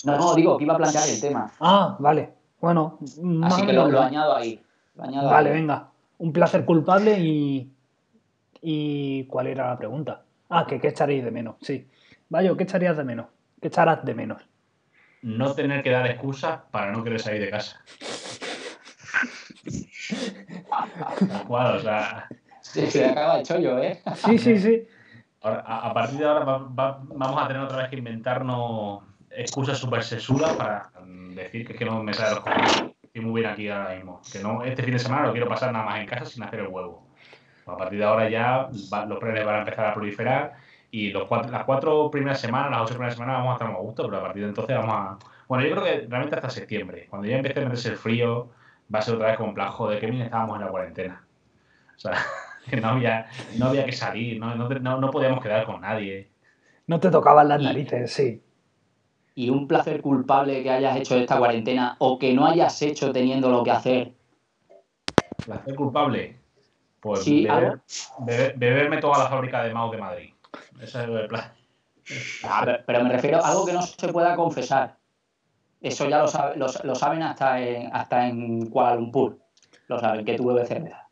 No, 0.05 0.17
no, 0.17 0.35
digo 0.35 0.57
que 0.57 0.63
iba 0.63 0.73
a 0.73 0.77
plantear 0.77 1.07
el 1.07 1.21
tema. 1.21 1.51
Ah, 1.59 1.95
vale. 1.99 2.33
Bueno, 2.59 2.97
así 3.43 3.65
que 3.65 3.73
lo, 3.73 3.87
lo, 3.87 4.01
añado 4.01 4.35
ahí. 4.35 4.61
Lo 4.95 5.03
añado 5.03 5.29
vale, 5.29 5.49
ahí. 5.49 5.55
venga. 5.55 5.89
Un 6.17 6.33
placer 6.33 6.65
culpable 6.65 7.19
y. 7.19 7.71
¿Y 8.61 9.23
cuál 9.25 9.47
era 9.47 9.69
la 9.69 9.77
pregunta? 9.77 10.23
Ah, 10.49 10.65
que 10.67 10.79
qué 10.79 10.89
echaréis 10.89 11.23
de 11.23 11.31
menos, 11.31 11.55
sí. 11.61 11.87
Vaya, 12.27 12.53
¿qué 12.57 12.63
echarías 12.63 12.97
de 12.97 13.03
menos? 13.03 13.27
¿Qué 13.61 13.69
echarás 13.69 14.03
de 14.03 14.13
menos? 14.13 14.41
No 15.21 15.53
tener 15.53 15.83
que 15.83 15.89
dar 15.89 16.07
excusas 16.07 16.61
para 16.71 16.91
no 16.91 17.03
querer 17.03 17.19
salir 17.19 17.41
de 17.41 17.49
casa. 17.49 17.81
Cual, 21.47 21.77
o 21.77 21.79
sea. 21.79 22.27
Se, 22.61 22.89
se 22.89 23.05
acaba 23.05 23.39
el 23.39 23.45
chollo, 23.45 23.79
¿eh? 23.79 24.01
Sí, 24.15 24.37
sí, 24.37 24.59
sí. 24.59 24.87
Ahora, 25.41 25.63
a, 25.65 25.89
a, 25.89 25.93
partir 25.93 26.19
de 26.19 26.25
ahora 26.25 26.45
va, 26.45 26.57
va, 26.59 26.99
vamos 27.03 27.41
a 27.41 27.47
tener 27.47 27.63
otra 27.63 27.77
vez 27.77 27.89
que 27.89 27.95
inventarnos 27.95 29.03
excusas 29.31 29.77
súper 29.77 30.03
sesudas 30.03 30.53
para 30.55 30.91
decir 31.33 31.65
que 31.65 31.73
es 31.73 31.79
que 31.79 31.85
no 31.85 32.03
me 32.03 32.13
sale 32.13 32.35
los 32.35 32.39
cojones. 32.41 32.83
Estoy 33.01 33.21
muy 33.21 33.41
bien 33.41 33.51
aquí 33.51 33.69
ahora 33.69 33.95
mismo. 33.95 34.21
Que 34.31 34.39
no, 34.39 34.63
este 34.63 34.83
fin 34.83 34.93
de 34.93 34.99
semana 34.99 35.27
lo 35.27 35.31
quiero 35.31 35.47
pasar 35.47 35.71
nada 35.71 35.85
más 35.85 35.99
en 35.99 36.07
casa 36.07 36.25
sin 36.25 36.43
hacer 36.43 36.59
el 36.59 36.67
huevo. 36.67 37.07
A 37.65 37.77
partir 37.77 37.99
de 37.99 38.05
ahora 38.05 38.29
ya 38.29 38.69
va, 38.93 39.05
los 39.05 39.19
planes 39.19 39.45
van 39.45 39.55
a 39.55 39.59
empezar 39.59 39.85
a 39.85 39.93
proliferar 39.93 40.53
y 40.91 41.11
los 41.11 41.25
cuatro, 41.27 41.51
las 41.51 41.63
cuatro 41.65 42.09
primeras 42.09 42.39
semanas, 42.41 42.71
las 42.71 42.81
ocho 42.81 42.93
primeras 42.93 43.13
semanas 43.15 43.37
vamos 43.37 43.51
a 43.51 43.53
estar 43.53 43.67
más 43.69 43.77
a 43.77 43.81
gusto, 43.81 44.03
pero 44.05 44.17
a 44.17 44.21
partir 44.21 44.43
de 44.43 44.49
entonces 44.49 44.75
vamos 44.77 44.93
a... 44.95 45.17
Bueno, 45.47 45.63
yo 45.65 45.71
creo 45.71 45.83
que 45.83 46.07
realmente 46.07 46.35
hasta 46.35 46.49
septiembre, 46.49 47.07
cuando 47.09 47.27
ya 47.27 47.37
empiece 47.37 47.59
a 47.59 47.63
meterse 47.63 47.89
el 47.89 47.97
frío, 47.97 48.49
va 48.93 48.99
a 48.99 49.01
ser 49.01 49.15
otra 49.15 49.27
vez 49.27 49.37
como 49.37 49.49
en 49.49 49.55
plan, 49.55 49.69
joder, 49.71 49.99
qué 49.99 50.07
bien 50.07 50.23
estábamos 50.23 50.55
en 50.59 50.65
la 50.65 50.71
cuarentena. 50.71 51.23
O 51.95 51.99
sea, 51.99 52.13
que 52.69 52.77
no 52.77 52.89
había, 52.89 53.27
no 53.57 53.67
había 53.67 53.85
que 53.85 53.91
salir, 53.91 54.39
no, 54.39 54.55
no, 54.55 54.97
no 54.99 55.11
podíamos 55.11 55.41
quedar 55.41 55.65
con 55.65 55.81
nadie. 55.81 56.29
No 56.87 56.99
te 56.99 57.11
tocaban 57.11 57.47
las 57.49 57.61
narices, 57.61 58.11
sí. 58.11 58.41
Y 59.35 59.49
un 59.51 59.67
placer 59.67 60.01
culpable 60.01 60.63
que 60.63 60.69
hayas 60.71 60.97
hecho 60.97 61.15
esta 61.15 61.37
cuarentena 61.37 61.95
o 61.99 62.17
que 62.19 62.33
no 62.33 62.45
hayas 62.45 62.81
hecho 62.81 63.11
teniendo 63.11 63.49
lo 63.49 63.63
que 63.63 63.71
hacer. 63.71 64.13
¿Placer 65.45 65.75
culpable? 65.75 66.35
Pues 66.99 67.23
Sí, 67.23 67.43
beber, 67.43 67.63
algo. 67.65 67.81
beber- 68.19 68.53
beberme 68.57 68.97
toda 68.97 69.19
la 69.19 69.29
fábrica 69.29 69.63
de 69.63 69.73
Mao 69.73 69.91
de 69.91 69.97
Madrid. 69.97 70.33
Ese 70.81 71.03
es 71.03 71.09
el 71.09 71.27
plan. 71.27 71.51
Ah, 72.43 72.61
pero, 72.65 72.77
pero 72.85 73.03
me 73.03 73.09
refiero 73.11 73.43
a 73.43 73.47
algo 73.49 73.65
que 73.65 73.73
no 73.73 73.81
se 73.81 74.07
pueda 74.11 74.35
confesar. 74.35 74.97
Eso 75.81 76.09
ya 76.09 76.19
lo, 76.19 76.27
sabe- 76.27 76.57
lo, 76.57 76.67
lo 76.83 76.95
saben 76.95 77.21
hasta 77.23 77.61
en, 77.61 77.89
hasta 77.95 78.27
en 78.27 78.69
Kuala 78.69 78.95
Lumpur. 78.95 79.39
Lo 79.87 79.99
saben, 79.99 80.25
que 80.25 80.35
tú 80.35 80.47
bebes 80.47 80.67
cerveza. 80.67 81.07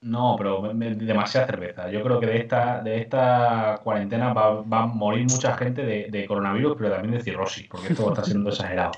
No, 0.00 0.34
pero 0.36 0.62
demasiada 0.74 1.46
cerveza. 1.46 1.88
Yo 1.88 2.02
creo 2.02 2.18
que 2.18 2.26
de 2.26 2.38
esta, 2.38 2.80
de 2.82 2.98
esta 3.00 3.78
cuarentena 3.84 4.32
va, 4.32 4.60
va 4.62 4.82
a 4.82 4.86
morir 4.86 5.26
mucha 5.30 5.56
gente 5.56 5.84
de, 5.84 6.08
de 6.10 6.26
coronavirus, 6.26 6.76
pero 6.76 6.90
también 6.92 7.14
de 7.14 7.22
cirrosis, 7.22 7.68
porque 7.68 7.92
esto 7.92 8.08
está 8.08 8.24
siendo 8.24 8.50
exagerado. 8.50 8.92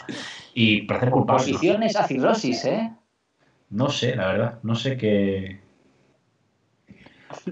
Y 0.55 0.83
placer 0.83 1.11
culpable. 1.11 1.45
no. 1.45 1.59
Posiciones 1.59 1.95
a 1.97 2.07
cirrosis, 2.07 2.65
¿eh? 2.65 2.91
No 3.69 3.91
sé, 3.91 4.17
la 4.17 4.29
verdad. 4.29 4.59
No 4.63 4.75
sé 4.75 4.97
qué. 4.97 5.61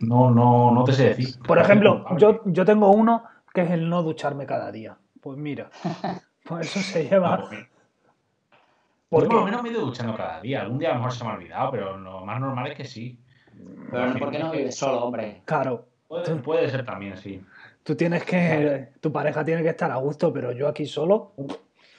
No, 0.00 0.30
no, 0.30 0.70
no 0.70 0.84
te 0.84 0.92
sé 0.92 1.08
decir. 1.14 1.38
Por 1.46 1.58
ejemplo, 1.58 2.04
yo, 2.18 2.40
yo 2.46 2.64
tengo 2.64 2.90
uno 2.90 3.24
que 3.52 3.62
es 3.62 3.70
el 3.70 3.88
no 3.88 4.02
ducharme 4.02 4.46
cada 4.46 4.70
día. 4.72 4.96
Pues 5.20 5.38
mira, 5.38 5.70
pues 6.44 6.66
eso 6.74 6.80
se 6.80 7.00
Ah, 7.06 7.10
lleva. 7.10 7.48
pues, 7.48 9.24
yo 9.24 9.28
por 9.28 9.34
lo 9.40 9.44
menos 9.44 9.62
me 9.62 9.68
he 9.68 9.72
ido 9.72 9.82
duchando 9.82 10.16
cada 10.16 10.40
día. 10.40 10.62
Algún 10.62 10.78
día 10.78 10.90
a 10.90 10.92
lo 10.94 10.98
mejor 11.00 11.12
se 11.12 11.24
me 11.24 11.30
ha 11.30 11.34
olvidado, 11.34 11.70
pero 11.70 11.96
lo 11.98 12.24
más 12.24 12.40
normal 12.40 12.66
es 12.68 12.74
que 12.76 12.84
sí. 12.84 13.18
Pero 13.90 14.14
¿por 14.18 14.30
qué 14.30 14.38
no 14.38 14.50
vives 14.50 14.74
solo, 14.76 15.04
hombre? 15.04 15.42
claro, 15.44 15.86
Puede, 16.08 16.34
puede 16.36 16.68
ser 16.68 16.84
también, 16.84 17.16
sí. 17.16 17.42
tú 17.82 17.94
tienes 17.94 18.24
que. 18.24 18.90
Tu 19.00 19.10
pareja 19.12 19.44
tiene 19.44 19.62
que 19.62 19.68
estar 19.70 19.90
a 19.90 19.96
gusto, 19.96 20.32
pero 20.32 20.52
yo 20.52 20.68
aquí 20.68 20.84
solo. 20.86 21.32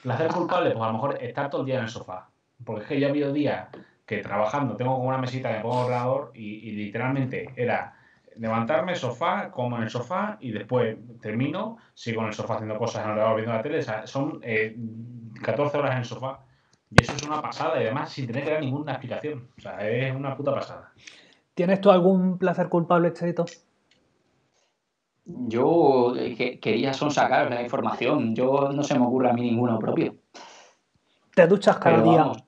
Placer 0.02 0.28
culpable, 0.28 0.70
pues 0.72 0.82
a 0.82 0.86
lo 0.88 0.92
mejor 0.92 1.18
estar 1.22 1.48
todo 1.50 1.62
el 1.62 1.66
día 1.66 1.76
en 1.78 1.84
el 1.84 1.88
sofá. 1.88 2.28
Porque 2.64 2.82
es 2.82 2.88
que 2.88 3.00
yo 3.00 3.06
he 3.06 3.10
habido 3.10 3.32
días 3.32 3.68
que 4.06 4.18
trabajando 4.18 4.76
tengo 4.76 4.94
como 4.96 5.08
una 5.08 5.18
mesita 5.18 5.48
que 5.50 5.56
me 5.56 5.62
pongo 5.62 5.80
el 5.80 5.84
ordenador 5.86 6.30
y, 6.34 6.68
y 6.68 6.72
literalmente 6.72 7.52
era 7.56 7.96
levantarme, 8.36 8.96
sofá, 8.96 9.50
como 9.50 9.76
en 9.76 9.84
el 9.84 9.90
sofá 9.90 10.36
y 10.40 10.50
después 10.50 10.96
termino, 11.20 11.76
sigo 11.94 12.22
en 12.22 12.28
el 12.28 12.34
sofá 12.34 12.54
haciendo 12.54 12.76
cosas 12.78 13.04
en 13.04 13.10
el 13.10 13.10
ordenador, 13.12 13.36
viendo 13.36 13.54
la 13.54 13.62
tele. 13.62 13.78
O 13.78 13.82
sea, 13.82 14.06
son 14.06 14.40
eh, 14.42 14.76
14 15.42 15.78
horas 15.78 15.92
en 15.92 15.98
el 15.98 16.04
sofá. 16.04 16.40
Y 16.90 17.00
eso 17.00 17.14
es 17.14 17.22
una 17.24 17.40
pasada 17.42 17.76
y 17.80 17.84
además 17.84 18.10
sin 18.10 18.26
tener 18.26 18.44
que 18.44 18.50
dar 18.50 18.60
ninguna 18.60 18.92
explicación. 18.92 19.48
O 19.56 19.60
sea, 19.60 19.88
es 19.88 20.14
una 20.14 20.36
puta 20.36 20.54
pasada. 20.54 20.92
¿Tienes 21.54 21.80
tú 21.80 21.90
algún 21.90 22.38
placer 22.38 22.68
culpable, 22.68 23.12
Cheito? 23.12 23.44
Yo 25.24 26.14
eh, 26.16 26.34
que- 26.36 26.60
quería 26.60 26.92
son 26.92 27.10
sacar 27.10 27.50
la 27.50 27.62
información. 27.62 28.34
Yo 28.34 28.70
no 28.72 28.82
se 28.82 28.98
me 28.98 29.06
ocurre 29.06 29.30
a 29.30 29.32
mí 29.32 29.42
ninguno 29.42 29.78
propio. 29.78 30.14
¿Te 31.34 31.46
duchas 31.46 31.78
cada 31.78 31.96
Pero 31.96 32.08
día? 32.10 32.18
vamos, 32.18 32.43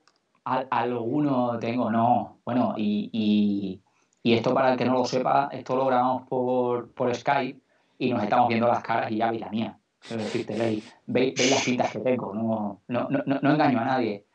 al- 0.47 0.67
alguno 0.71 1.57
tengo, 1.59 1.89
no. 1.91 2.37
Bueno, 2.45 2.73
y, 2.77 3.09
y- 3.11 3.81
y 4.23 4.33
esto 4.33 4.53
para 4.53 4.71
el 4.71 4.77
que 4.77 4.85
no 4.85 4.93
lo 4.93 5.05
sepa, 5.05 5.49
esto 5.51 5.75
lo 5.75 5.85
grabamos 5.85 6.23
por, 6.27 6.91
por 6.93 7.13
Skype 7.13 7.59
y 7.99 8.11
nos 8.11 8.23
estamos 8.23 8.47
viendo 8.47 8.67
las 8.67 8.81
caras 8.83 9.11
y 9.11 9.17
ya 9.17 9.29
veis 9.29 9.41
la 9.41 9.49
mía. 9.49 9.77
Es 10.09 10.17
decirte, 10.17 10.57
veis, 10.57 10.93
veis, 11.05 11.33
veis 11.37 11.51
las 11.51 11.63
pintas 11.65 11.91
que 11.91 11.99
tengo, 11.99 12.33
no, 12.33 12.81
no, 12.87 13.07
no- 13.09 13.39
no 13.41 13.51
engaño 13.51 13.79
a 13.79 13.85
nadie. 13.85 14.25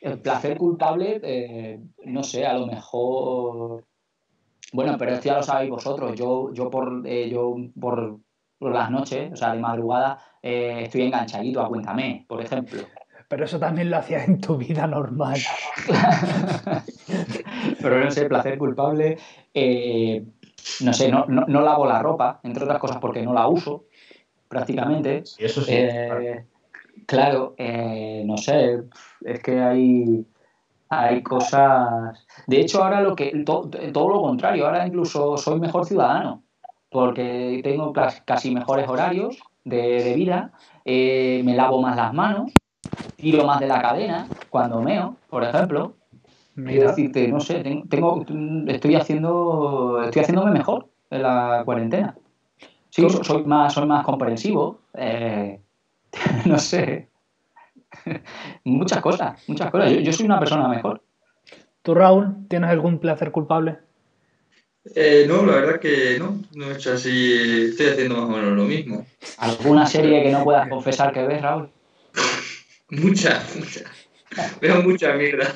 El 0.00 0.20
placer 0.20 0.56
culpable, 0.56 1.20
eh, 1.22 1.80
no 2.06 2.22
sé, 2.22 2.46
a 2.46 2.54
lo 2.54 2.66
mejor... 2.66 3.84
Bueno, 4.72 4.96
pero 4.98 5.12
esto 5.12 5.26
ya 5.26 5.36
lo 5.36 5.42
sabéis 5.42 5.70
vosotros. 5.70 6.14
Yo, 6.14 6.52
yo, 6.52 6.68
por, 6.70 7.02
eh, 7.06 7.28
yo 7.30 7.54
por, 7.80 8.18
por 8.58 8.72
las 8.72 8.90
noches, 8.90 9.32
o 9.32 9.36
sea, 9.36 9.54
de 9.54 9.60
madrugada, 9.60 10.18
eh, 10.42 10.82
estoy 10.84 11.02
enganchadito 11.02 11.60
a 11.62 11.68
Cuéntame, 11.68 12.24
por 12.28 12.40
ejemplo. 12.42 12.82
Pero 13.28 13.44
eso 13.44 13.58
también 13.58 13.90
lo 13.90 13.98
hacías 13.98 14.26
en 14.26 14.40
tu 14.40 14.56
vida 14.56 14.86
normal. 14.86 15.38
Pero 17.82 18.00
no 18.04 18.10
sé, 18.10 18.26
placer 18.26 18.58
culpable. 18.58 19.18
eh, 19.54 20.24
no 20.80 20.92
sé, 20.92 21.10
no, 21.10 21.26
no, 21.26 21.44
no 21.46 21.60
lavo 21.60 21.86
la 21.86 22.00
ropa, 22.00 22.40
entre 22.42 22.64
otras 22.64 22.78
cosas 22.78 22.98
porque 22.98 23.22
no 23.22 23.32
la 23.34 23.46
uso, 23.46 23.84
prácticamente. 24.48 25.24
Y 25.38 25.44
eso 25.44 25.62
sí. 25.62 25.72
Eh, 25.74 26.44
claro, 27.06 27.54
eh, 27.58 28.22
no 28.24 28.36
sé, 28.36 28.82
es 29.24 29.42
que 29.42 29.60
hay, 29.60 30.26
hay 30.88 31.22
cosas. 31.22 32.24
De 32.46 32.60
hecho, 32.60 32.82
ahora 32.82 33.00
lo 33.00 33.14
que 33.14 33.42
to- 33.44 33.68
todo 33.92 34.08
lo 34.08 34.20
contrario, 34.22 34.66
ahora 34.66 34.86
incluso 34.86 35.36
soy 35.36 35.58
mejor 35.60 35.84
ciudadano, 35.86 36.44
porque 36.90 37.60
tengo 37.62 37.92
casi 38.24 38.50
mejores 38.54 38.88
horarios 38.88 39.38
de, 39.64 40.02
de 40.02 40.14
vida, 40.14 40.52
eh, 40.84 41.42
me 41.44 41.54
lavo 41.54 41.80
más 41.82 41.96
las 41.96 42.14
manos, 42.14 42.52
tiro 43.18 43.44
más 43.44 43.60
de 43.60 43.66
la 43.66 43.82
cadena 43.82 44.28
cuando 44.48 44.80
meo, 44.80 45.16
por 45.28 45.44
ejemplo. 45.44 45.94
Quiero 46.54 46.88
decirte, 46.88 47.28
no 47.28 47.38
sé, 47.40 47.60
ten- 47.62 47.88
tengo, 47.88 48.24
estoy 48.66 48.96
haciendo, 48.96 50.02
estoy 50.04 50.22
haciéndome 50.22 50.50
mejor 50.50 50.88
en 51.10 51.22
la 51.22 51.62
cuarentena. 51.64 52.16
Sí, 52.90 53.06
soy 53.08 53.44
más, 53.44 53.72
soy 53.74 53.86
más 53.86 54.04
comprensivo. 54.04 54.80
eh, 54.94 55.60
no 56.46 56.58
sé. 56.58 57.08
muchas 58.64 59.00
cosas, 59.00 59.40
muchas 59.48 59.70
cosas. 59.70 59.92
Yo, 59.92 60.00
yo 60.00 60.12
soy 60.12 60.26
una 60.26 60.40
persona 60.40 60.68
mejor. 60.68 61.02
¿tú, 61.82 61.94
Raúl, 61.94 62.46
tienes 62.48 62.70
algún 62.70 62.98
placer 62.98 63.30
culpable? 63.30 63.78
Eh, 64.94 65.26
no, 65.28 65.44
la 65.44 65.54
verdad 65.56 65.80
que 65.80 66.18
no, 66.18 66.40
no 66.54 66.70
he 66.70 66.74
hecho 66.74 66.92
así, 66.94 67.66
estoy 67.70 67.86
haciendo 67.86 68.16
más 68.16 68.24
o 68.24 68.28
menos 68.28 68.56
lo 68.56 68.64
mismo. 68.64 69.06
¿Alguna 69.38 69.86
serie 69.86 70.22
que 70.22 70.32
no 70.32 70.44
puedas 70.44 70.68
confesar 70.68 71.12
que 71.12 71.26
ves, 71.26 71.42
Raúl? 71.42 71.70
Mucha, 72.90 73.44
mucha. 73.56 73.84
Veo 74.60 74.82
mucha 74.82 75.14
mierda. 75.14 75.54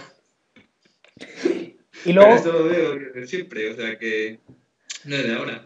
Y 2.04 2.12
Pero 2.12 2.22
luego, 2.22 2.34
eso 2.34 2.52
lo 2.52 2.64
veo 2.64 3.26
siempre, 3.26 3.70
o 3.70 3.76
sea 3.76 3.98
que 3.98 4.40
no 5.04 5.16
es 5.16 5.24
de 5.24 5.34
ahora. 5.34 5.62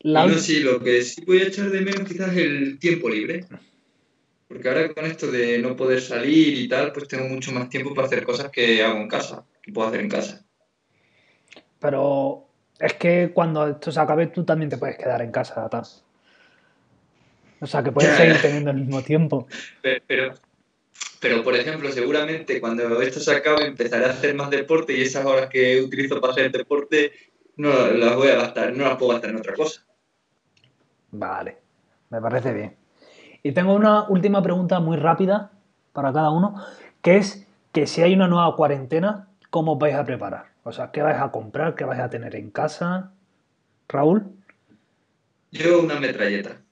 la, 0.00 0.26
no, 0.26 0.34
sí, 0.38 0.60
lo 0.60 0.82
que 0.82 1.02
sí 1.02 1.22
voy 1.24 1.38
a 1.38 1.44
echar 1.44 1.70
de 1.70 1.80
menos 1.80 2.08
quizás 2.08 2.32
es 2.32 2.38
el 2.38 2.78
tiempo 2.78 3.08
libre. 3.08 3.44
Porque 4.48 4.68
ahora 4.68 4.92
con 4.92 5.06
esto 5.06 5.30
de 5.30 5.58
no 5.58 5.76
poder 5.76 6.00
salir 6.00 6.58
y 6.58 6.68
tal, 6.68 6.92
pues 6.92 7.06
tengo 7.06 7.28
mucho 7.28 7.52
más 7.52 7.68
tiempo 7.68 7.94
para 7.94 8.08
hacer 8.08 8.24
cosas 8.24 8.50
que 8.50 8.82
hago 8.82 8.98
en 8.98 9.08
casa, 9.08 9.46
que 9.62 9.72
puedo 9.72 9.86
hacer 9.86 10.00
en 10.00 10.08
casa. 10.08 10.44
pero 11.78 12.48
es 12.80 12.94
que 12.94 13.30
cuando 13.32 13.68
esto 13.68 13.92
se 13.92 14.00
acabe, 14.00 14.26
tú 14.26 14.44
también 14.44 14.68
te 14.68 14.78
puedes 14.78 14.96
quedar 14.96 15.22
en 15.22 15.30
casa, 15.30 15.68
tal. 15.68 15.84
O 17.60 17.66
sea, 17.66 17.82
que 17.82 17.92
puedes 17.92 18.16
seguir 18.16 18.40
teniendo 18.40 18.70
el 18.70 18.78
mismo 18.78 19.02
tiempo. 19.02 19.46
Pero, 19.82 20.02
pero, 20.06 20.34
pero, 21.20 21.44
por 21.44 21.54
ejemplo, 21.54 21.92
seguramente 21.92 22.60
cuando 22.60 23.00
esto 23.02 23.20
se 23.20 23.34
acabe 23.34 23.66
empezaré 23.66 24.06
a 24.06 24.10
hacer 24.10 24.34
más 24.34 24.50
deporte 24.50 24.96
y 24.96 25.02
esas 25.02 25.26
horas 25.26 25.48
que 25.50 25.80
utilizo 25.82 26.20
para 26.20 26.32
hacer 26.32 26.50
deporte 26.50 27.12
no 27.56 27.88
las 27.88 28.16
voy 28.16 28.28
a 28.28 28.36
gastar, 28.36 28.74
no 28.74 28.84
las 28.84 28.96
puedo 28.96 29.12
gastar 29.12 29.30
en 29.30 29.36
otra 29.36 29.54
cosa. 29.54 29.84
Vale, 31.10 31.58
me 32.08 32.20
parece 32.20 32.54
bien. 32.54 32.76
Y 33.42 33.52
tengo 33.52 33.74
una 33.74 34.08
última 34.08 34.42
pregunta 34.42 34.80
muy 34.80 34.96
rápida 34.96 35.50
para 35.92 36.12
cada 36.12 36.30
uno, 36.30 36.54
que 37.02 37.16
es 37.16 37.46
que 37.72 37.86
si 37.86 38.00
hay 38.02 38.14
una 38.14 38.28
nueva 38.28 38.56
cuarentena, 38.56 39.28
¿cómo 39.50 39.72
os 39.74 39.78
vais 39.78 39.94
a 39.94 40.04
preparar? 40.04 40.46
O 40.62 40.72
sea, 40.72 40.90
¿qué 40.90 41.02
vais 41.02 41.20
a 41.20 41.30
comprar? 41.30 41.74
¿Qué 41.74 41.84
vais 41.84 42.00
a 42.00 42.10
tener 42.10 42.34
en 42.34 42.50
casa? 42.50 43.12
Raúl. 43.88 44.24
Yo 45.50 45.82
una 45.82 45.98
metralleta. 45.98 46.62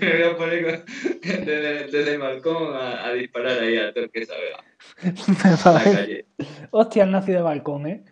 Me 0.00 0.12
voy 0.12 0.22
a 0.22 0.36
poner 0.36 0.64
con- 0.64 0.84
desde, 1.22 1.86
desde 1.88 2.14
el 2.14 2.20
balcón 2.20 2.74
a, 2.76 3.06
a 3.06 3.12
disparar 3.12 3.58
ahí 3.58 3.76
a 3.78 3.92
todo 3.92 4.04
el 4.04 4.10
que 4.10 4.26
sabe 4.26 4.54
a 4.54 5.72
la 5.72 5.82
calle. 5.82 6.26
Hostia, 6.70 7.04
el 7.04 7.10
nazi 7.10 7.32
de 7.32 7.42
balcón, 7.42 7.86
¿eh? 7.86 8.04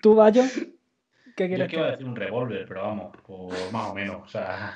¿Tú, 0.00 0.14
Bayo? 0.14 0.42
¿Qué 1.36 1.44
Yo 1.44 1.48
quieres 1.48 1.66
es 1.66 1.70
que 1.70 1.76
iba 1.76 1.86
a 1.86 1.90
decir 1.92 2.06
un 2.06 2.16
revólver, 2.16 2.64
pero 2.66 2.82
vamos, 2.82 3.16
pues 3.26 3.72
más 3.72 3.90
o 3.90 3.94
menos. 3.94 4.22
O 4.24 4.28
sea, 4.28 4.74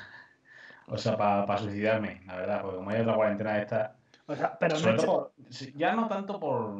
o 0.87 0.97
sea 0.97 1.17
para 1.17 1.57
suicidarme, 1.57 2.21
la 2.25 2.35
verdad, 2.37 2.61
porque 2.61 2.77
como 2.77 2.89
hay 2.91 3.01
otra 3.01 3.15
cuarentena 3.15 3.59
esta. 3.61 3.95
O 4.25 4.35
sea, 4.35 4.57
pero 4.57 4.77
no 4.79 4.95
por- 5.05 5.33
sí, 5.49 5.73
ya 5.75 5.93
no 5.95 6.07
tanto 6.07 6.39
por, 6.39 6.75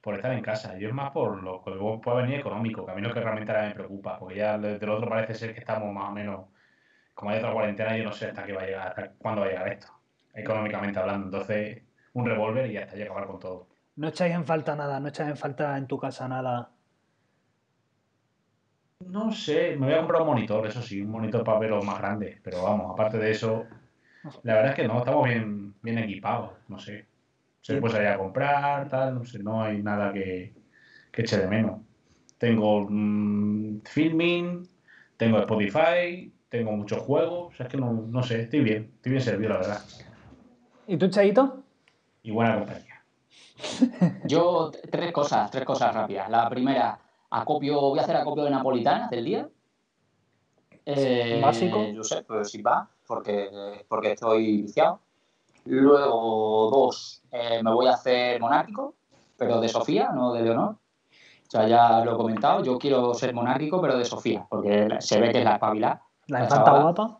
por 0.00 0.14
estar 0.16 0.32
en 0.32 0.42
casa, 0.42 0.76
yo 0.78 0.88
es 0.88 0.94
más 0.94 1.10
por 1.12 1.42
lo 1.42 1.62
que 1.62 1.70
luego 1.70 2.00
puede 2.00 2.22
venir 2.22 2.40
económico, 2.40 2.84
que 2.86 2.92
a 2.92 2.94
mí 2.94 3.02
lo 3.02 3.12
que 3.12 3.20
realmente 3.20 3.52
ahora 3.52 3.68
me 3.68 3.74
preocupa, 3.74 4.18
porque 4.18 4.36
ya 4.36 4.58
de- 4.58 4.78
del 4.78 4.90
otro 4.90 5.08
parece 5.08 5.34
ser 5.34 5.54
que 5.54 5.60
estamos 5.60 5.92
más 5.92 6.08
o 6.10 6.12
menos. 6.12 6.46
Como 7.14 7.30
hay 7.30 7.38
otra 7.38 7.52
cuarentena, 7.52 7.96
yo 7.96 8.04
no 8.04 8.12
sé 8.12 8.26
hasta 8.28 8.44
qué 8.44 8.52
va 8.54 8.62
a 8.62 8.66
llegar, 8.66 8.88
hasta 8.88 9.12
cuándo 9.14 9.42
va 9.42 9.46
a 9.48 9.50
llegar 9.50 9.68
esto, 9.68 9.88
económicamente 10.34 10.98
hablando. 11.00 11.26
Entonces, 11.28 11.82
un 12.14 12.26
revólver 12.26 12.66
y 12.70 12.74
ya 12.74 12.82
está, 12.82 12.96
y 12.96 13.02
acabar 13.02 13.26
con 13.26 13.38
todo. 13.40 13.68
no 14.02 14.08
echáis 14.08 14.34
en 14.34 14.44
falta 14.50 14.74
nada, 14.80 14.98
no 14.98 15.08
echáis 15.12 15.30
en 15.30 15.36
falta 15.36 15.76
en 15.78 15.86
tu 15.86 15.96
casa 15.98 16.26
nada. 16.28 16.70
No 19.14 19.30
sé, 19.32 19.76
me 19.76 19.86
voy 19.86 19.94
a 19.94 19.98
comprar 19.98 20.22
un 20.22 20.28
monitor, 20.28 20.66
eso 20.66 20.82
sí, 20.82 21.00
un 21.02 21.10
monitor 21.10 21.42
para 21.44 21.58
verlo 21.58 21.82
más 21.82 21.98
grande, 21.98 22.40
pero 22.42 22.62
vamos, 22.62 22.90
aparte 22.92 23.18
de 23.18 23.30
eso, 23.30 23.66
la 24.42 24.54
verdad 24.56 24.70
es 24.72 24.76
que 24.76 24.88
no, 24.88 24.98
estamos 25.00 25.26
bien, 25.28 25.74
bien 25.82 25.98
equipados, 25.98 26.52
no 26.68 26.78
sé. 26.78 27.06
Se 27.60 27.76
puede 27.76 27.94
salir 27.94 28.08
a 28.08 28.18
comprar, 28.18 28.88
tal, 28.88 29.14
no 29.14 29.24
sé, 29.24 29.38
no 29.38 29.62
hay 29.62 29.82
nada 29.82 30.12
que, 30.12 30.54
que 31.12 31.22
eche 31.22 31.38
de 31.38 31.46
menos. 31.46 31.80
Tengo 32.38 32.86
mm, 32.88 33.82
filming, 33.84 34.66
tengo 35.16 35.38
Spotify, 35.38 36.32
tengo 36.48 36.72
muchos 36.72 37.00
juegos, 37.00 37.52
o 37.52 37.56
sea, 37.56 37.66
es 37.66 37.72
que 37.72 37.78
no, 37.78 37.92
no 37.92 38.22
sé, 38.22 38.42
estoy 38.42 38.60
bien, 38.60 38.92
estoy 38.96 39.12
bien 39.12 39.22
servido, 39.22 39.50
la 39.50 39.58
verdad. 39.58 39.80
¿Y 40.86 40.96
tú, 40.96 41.08
Chaito? 41.08 41.62
Y 42.22 42.30
buena 42.30 42.58
compañía. 42.58 43.04
Yo, 44.24 44.70
tres 44.90 45.12
cosas, 45.12 45.50
tres 45.50 45.64
cosas 45.64 45.94
rápidas. 45.94 46.28
La 46.28 46.48
primera, 46.48 46.98
acopio, 47.30 47.80
voy 47.80 47.98
a 47.98 48.02
hacer 48.02 48.16
acopio 48.16 48.44
de 48.44 48.50
napolitana 48.50 49.08
del 49.08 49.24
día. 49.24 49.48
Eh, 50.84 51.40
Básico. 51.42 51.86
Yo 51.92 52.02
sé, 52.02 52.22
pues 52.22 52.50
sí 52.50 52.62
va, 52.62 52.90
porque, 53.06 53.84
porque 53.88 54.12
estoy 54.12 54.62
viciado. 54.62 55.00
Luego, 55.64 56.70
dos, 56.70 57.22
eh, 57.30 57.62
me 57.62 57.72
voy 57.72 57.86
a 57.86 57.94
hacer 57.94 58.40
monárquico, 58.40 58.94
pero 59.36 59.60
de 59.60 59.68
Sofía, 59.68 60.10
no 60.12 60.32
de 60.32 60.42
Leonor. 60.42 60.70
O 60.70 61.50
sea, 61.50 61.66
ya 61.66 62.04
lo 62.04 62.14
he 62.14 62.16
comentado, 62.16 62.62
yo 62.62 62.78
quiero 62.78 63.12
ser 63.14 63.34
monárquico, 63.34 63.80
pero 63.80 63.98
de 63.98 64.04
Sofía, 64.04 64.46
porque 64.48 64.88
se 65.00 65.20
ve 65.20 65.32
que 65.32 65.38
es 65.38 65.44
la 65.44 65.54
espabilada. 65.54 66.02
La 66.28 66.44
infanta 66.44 66.80
guapa. 66.80 67.18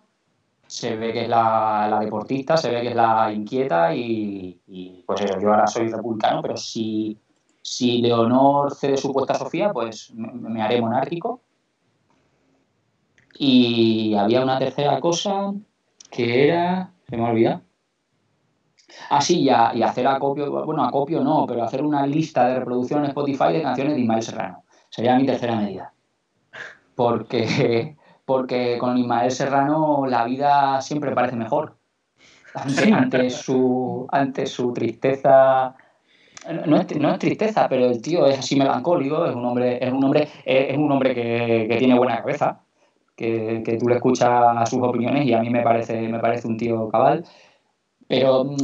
se 0.66 0.94
ve 0.96 1.12
que 1.12 1.22
es 1.22 1.28
la, 1.28 1.88
la 1.90 1.98
deportista, 1.98 2.56
se 2.56 2.70
ve 2.70 2.80
que 2.80 2.88
es 2.90 2.94
la 2.94 3.32
inquieta 3.32 3.92
y, 3.92 4.60
y, 4.68 5.02
pues 5.04 5.20
eso, 5.22 5.40
yo 5.40 5.50
ahora 5.50 5.66
soy 5.66 5.88
republicano, 5.88 6.40
pero 6.42 6.56
si, 6.56 7.18
si 7.60 8.00
Leonor 8.00 8.72
cede 8.72 8.96
su 8.96 9.12
puesta 9.12 9.32
a 9.32 9.38
Sofía, 9.38 9.72
pues 9.72 10.12
me, 10.14 10.32
me 10.32 10.62
haré 10.62 10.80
monárquico. 10.80 11.42
Y 13.36 14.14
había 14.14 14.42
una 14.42 14.58
tercera 14.58 15.00
cosa 15.00 15.52
que 16.10 16.46
era, 16.48 16.92
se 17.08 17.16
me 17.16 17.26
ha 17.26 17.30
olvidado. 17.30 17.62
Ah, 19.08 19.20
sí, 19.20 19.40
y, 19.40 19.48
a- 19.48 19.72
y 19.74 19.82
hacer 19.82 20.06
acopio, 20.06 20.64
bueno, 20.64 20.84
acopio 20.84 21.22
no, 21.22 21.46
pero 21.46 21.62
hacer 21.64 21.82
una 21.82 22.06
lista 22.06 22.46
de 22.48 22.58
reproducción 22.58 23.00
en 23.00 23.10
Spotify 23.10 23.52
de 23.52 23.62
canciones 23.62 23.94
de 23.94 24.00
Ismael 24.00 24.22
Serrano. 24.22 24.64
Sería 24.88 25.16
mi 25.16 25.26
tercera 25.26 25.56
medida. 25.56 25.92
Porque, 26.94 27.96
porque 28.24 28.78
con 28.78 28.98
Ismael 28.98 29.30
Serrano 29.30 30.04
la 30.06 30.24
vida 30.24 30.80
siempre 30.80 31.12
parece 31.12 31.36
mejor. 31.36 31.76
Ante, 32.54 32.92
ante 32.92 33.30
su, 33.30 34.06
ante 34.10 34.46
su 34.46 34.72
tristeza 34.72 35.76
no 36.66 36.76
es, 36.78 36.96
no 36.98 37.10
es 37.12 37.18
tristeza, 37.18 37.68
pero 37.68 37.86
el 37.86 38.00
tío 38.00 38.26
es 38.26 38.38
así 38.38 38.56
melancólico, 38.56 39.26
es 39.26 39.34
un 39.34 39.44
hombre, 39.44 39.84
es 39.84 39.92
un 39.92 40.02
hombre, 40.02 40.28
es 40.44 40.76
un 40.76 40.90
hombre 40.90 41.14
que, 41.14 41.66
que 41.68 41.76
tiene 41.76 41.94
buena 41.96 42.18
cabeza, 42.18 42.60
que, 43.14 43.62
que, 43.64 43.76
tú 43.76 43.88
le 43.88 43.96
escuchas 43.96 44.68
sus 44.68 44.82
opiniones 44.82 45.26
y 45.26 45.34
a 45.34 45.40
mí 45.40 45.50
me 45.50 45.62
parece, 45.62 46.00
me 46.08 46.18
parece 46.18 46.48
un 46.48 46.56
tío 46.56 46.88
cabal. 46.88 47.24
Pero 48.10 48.42
mm, 48.42 48.56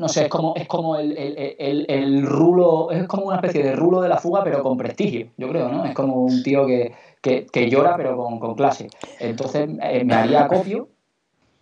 no 0.00 0.08
sé, 0.08 0.24
es 0.24 0.28
como, 0.28 0.56
es 0.56 0.66
como 0.66 0.96
el, 0.96 1.16
el, 1.16 1.56
el, 1.56 1.86
el, 1.88 2.26
rulo, 2.26 2.90
es 2.90 3.06
como 3.06 3.26
una 3.26 3.36
especie 3.36 3.62
de 3.62 3.76
rulo 3.76 4.00
de 4.00 4.08
la 4.08 4.16
fuga, 4.16 4.42
pero 4.42 4.60
con 4.60 4.76
prestigio, 4.76 5.28
yo 5.36 5.48
creo, 5.48 5.68
¿no? 5.68 5.84
Es 5.84 5.94
como 5.94 6.16
un 6.16 6.42
tío 6.42 6.66
que, 6.66 6.92
que, 7.22 7.46
que 7.46 7.70
llora, 7.70 7.96
pero 7.96 8.16
con, 8.16 8.40
con 8.40 8.56
clase. 8.56 8.88
Entonces 9.20 9.70
eh, 9.80 10.02
me 10.04 10.14
haría 10.14 10.48
copio 10.48 10.88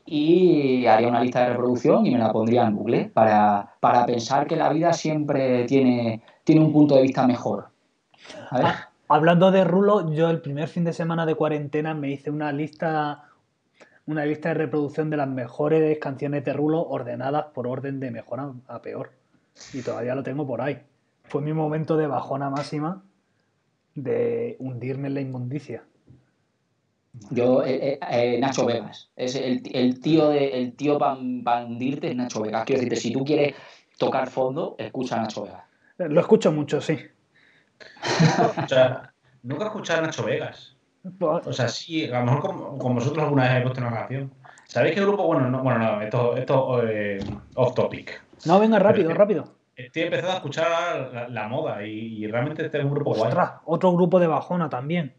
y 0.07 0.87
haría 0.87 1.09
una 1.09 1.20
lista 1.20 1.42
de 1.42 1.51
reproducción 1.51 2.07
y 2.07 2.12
me 2.12 2.18
la 2.18 2.33
pondría 2.33 2.66
en 2.66 2.75
Google 2.75 3.11
para, 3.12 3.75
para 3.81 4.07
pensar 4.07 4.46
que 4.46 4.57
la 4.57 4.70
vida 4.70 4.94
siempre 4.94 5.64
tiene, 5.64 6.22
tiene 6.42 6.62
un 6.62 6.72
punto 6.72 6.94
de 6.94 7.03
vista 7.03 7.27
mejor. 7.27 7.68
Ah, 8.51 8.88
hablando 9.09 9.51
de 9.51 9.62
Rulo, 9.64 10.11
yo 10.11 10.31
el 10.31 10.40
primer 10.40 10.68
fin 10.68 10.85
de 10.85 10.94
semana 10.94 11.27
de 11.27 11.35
cuarentena 11.35 11.92
me 11.92 12.12
hice 12.12 12.31
una 12.31 12.51
lista 12.51 13.26
una 14.07 14.25
lista 14.25 14.51
de 14.51 14.55
reproducción 14.55 15.11
de 15.11 15.16
las 15.16 15.29
mejores 15.29 15.99
canciones 15.99 16.45
de 16.45 16.53
Rulo 16.53 16.83
ordenadas 16.83 17.47
por 17.53 17.66
orden 17.66 18.01
de 18.01 18.11
mejor 18.11 18.40
a, 18.40 18.53
a 18.69 18.83
peor. 18.83 19.12
Y 19.73 19.83
todavía 19.83 20.14
lo 20.14 20.23
tengo 20.23 20.47
por 20.47 20.61
ahí. 20.61 20.81
Fue 21.25 21.42
mi 21.42 21.53
momento 21.53 21.97
de 21.97 22.07
bajona 22.07 22.51
máxima 22.51 23.03
de 23.95 24.57
hundirme 24.61 25.09
en 25.09 25.14
la 25.14 25.21
inmundicia. 25.21 25.85
Yo, 27.31 27.64
eh, 27.64 27.99
eh, 28.11 28.38
Nacho 28.38 28.66
Vegas, 28.66 29.11
es 29.16 29.35
el, 29.37 29.62
el 29.73 30.01
tío 30.01 30.29
de 30.29 30.61
el 30.61 30.75
tío 30.75 30.99
para 30.99 31.64
hundirte 31.64 32.11
es 32.11 32.16
Nacho 32.16 32.42
Vegas. 32.42 32.64
Quiero 32.66 32.81
decirte, 32.81 33.01
si 33.01 33.12
tú 33.12 33.25
quieres 33.25 33.55
tocar 33.99 34.29
fondo, 34.29 34.77
escucha 34.79 35.16
a 35.16 35.23
Nacho 35.23 35.45
Vegas. 35.45 35.62
Lo 35.99 36.21
escucho 36.21 36.53
mucho, 36.53 36.81
sí. 36.81 36.99
nunca 39.42 39.64
he 39.64 39.66
escuchado 39.66 40.01
a 40.01 40.03
Nacho 40.03 40.25
Vegas. 40.25 40.76
O 41.21 41.53
sea, 41.53 41.69
sí, 41.69 42.07
a 42.11 42.21
lo 42.21 42.27
mejor 42.27 42.40
como, 42.42 42.79
como 42.79 42.95
vosotros 42.97 43.25
alguna 43.25 43.42
vez 43.42 43.51
habéis 43.51 43.64
puesto 43.64 43.81
una 43.81 43.97
canción. 43.97 44.33
¿Sabéis 44.64 44.95
qué 44.95 45.01
grupo? 45.03 45.27
Bueno, 45.27 45.49
no, 45.49 45.62
bueno, 45.62 45.79
no, 45.79 46.01
esto, 46.03 46.37
esto 46.37 46.83
eh, 46.87 47.19
off 47.55 47.75
topic. 47.75 48.23
No, 48.45 48.59
venga, 48.59 48.79
rápido, 48.79 49.09
Pero, 49.09 49.19
rápido. 49.19 49.45
Estoy 49.77 50.03
empezando 50.03 50.33
a 50.33 50.37
escuchar 50.37 51.11
la, 51.12 51.29
la 51.29 51.49
moda 51.49 51.85
y, 51.87 52.25
y, 52.25 52.27
realmente 52.27 52.64
este 52.64 52.79
es 52.79 52.85
un 52.85 52.90
grupo 52.90 53.11
Ostras, 53.11 53.51
guay. 53.51 53.61
otro 53.66 53.92
grupo 53.92 54.19
de 54.19 54.27
bajona 54.27 54.69
también. 54.69 55.14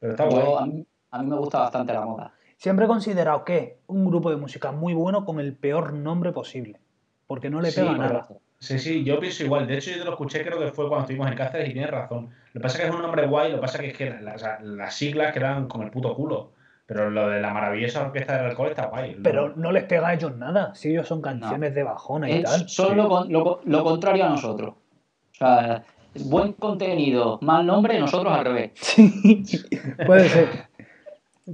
Pero 0.00 0.12
está 0.12 0.24
guay. 0.24 0.44
Yo, 0.44 0.58
a, 0.58 0.66
mí, 0.66 0.86
a 1.10 1.22
mí 1.22 1.30
me 1.30 1.36
gusta 1.36 1.58
bastante 1.60 1.92
la 1.92 2.06
moda. 2.06 2.32
Siempre 2.56 2.86
he 2.86 2.88
considerado 2.88 3.44
que 3.44 3.80
un 3.88 4.06
grupo 4.06 4.30
de 4.30 4.36
música 4.36 4.72
muy 4.72 4.94
bueno 4.94 5.24
con 5.24 5.40
el 5.40 5.54
peor 5.54 5.92
nombre 5.92 6.32
posible. 6.32 6.80
Porque 7.26 7.50
no 7.50 7.60
le 7.60 7.72
pega 7.72 7.92
sí, 7.92 7.98
nada. 7.98 8.28
Sí, 8.58 8.78
sí, 8.78 9.04
yo 9.04 9.20
pienso 9.20 9.44
igual. 9.44 9.66
De 9.66 9.76
hecho, 9.76 9.90
yo 9.90 9.98
te 9.98 10.04
lo 10.04 10.12
escuché, 10.12 10.42
creo 10.42 10.58
que 10.58 10.72
fue 10.72 10.88
cuando 10.88 11.02
estuvimos 11.02 11.28
en 11.28 11.36
Cáceres 11.36 11.68
y 11.68 11.72
tienes 11.72 11.90
razón. 11.90 12.30
Lo 12.52 12.60
que 12.60 12.62
pasa 12.62 12.78
es 12.78 12.84
que 12.84 12.88
es 12.88 12.94
un 12.94 13.02
nombre 13.02 13.26
guay, 13.26 13.50
lo 13.50 13.56
que 13.56 13.60
pasa 13.60 13.78
es 13.78 13.82
que, 13.82 13.90
es 13.90 13.96
que 13.96 14.22
las, 14.22 14.42
las 14.62 14.94
siglas 14.94 15.32
quedan 15.32 15.68
con 15.68 15.82
el 15.82 15.90
puto 15.90 16.14
culo. 16.14 16.52
Pero 16.86 17.10
lo 17.10 17.28
de 17.28 17.40
la 17.40 17.52
maravillosa 17.52 18.06
orquesta 18.06 18.36
del 18.36 18.46
alcohol 18.46 18.68
está 18.68 18.86
guay. 18.86 19.16
Pero 19.22 19.52
no 19.56 19.72
les 19.72 19.84
pega 19.84 20.08
a 20.08 20.14
ellos 20.14 20.36
nada. 20.36 20.74
Si 20.74 20.90
ellos 20.90 21.06
son 21.06 21.20
canciones 21.20 21.70
no. 21.70 21.74
de 21.74 21.82
bajona 21.82 22.30
y 22.30 22.34
es 22.38 22.44
tal. 22.44 22.68
Solo 22.68 23.24
sí. 23.24 23.32
lo, 23.32 23.60
lo, 23.64 23.84
contrario 23.84 24.24
a 24.24 24.28
nosotros. 24.30 24.70
O 24.70 25.34
sea, 25.34 25.82
buen 26.24 26.52
contenido, 26.52 27.38
mal 27.42 27.66
nombre, 27.66 27.98
nosotros 27.98 28.32
al 28.32 28.44
revés. 28.44 28.70
Sí, 28.76 29.66
puede 30.06 30.28
ser. 30.28 30.48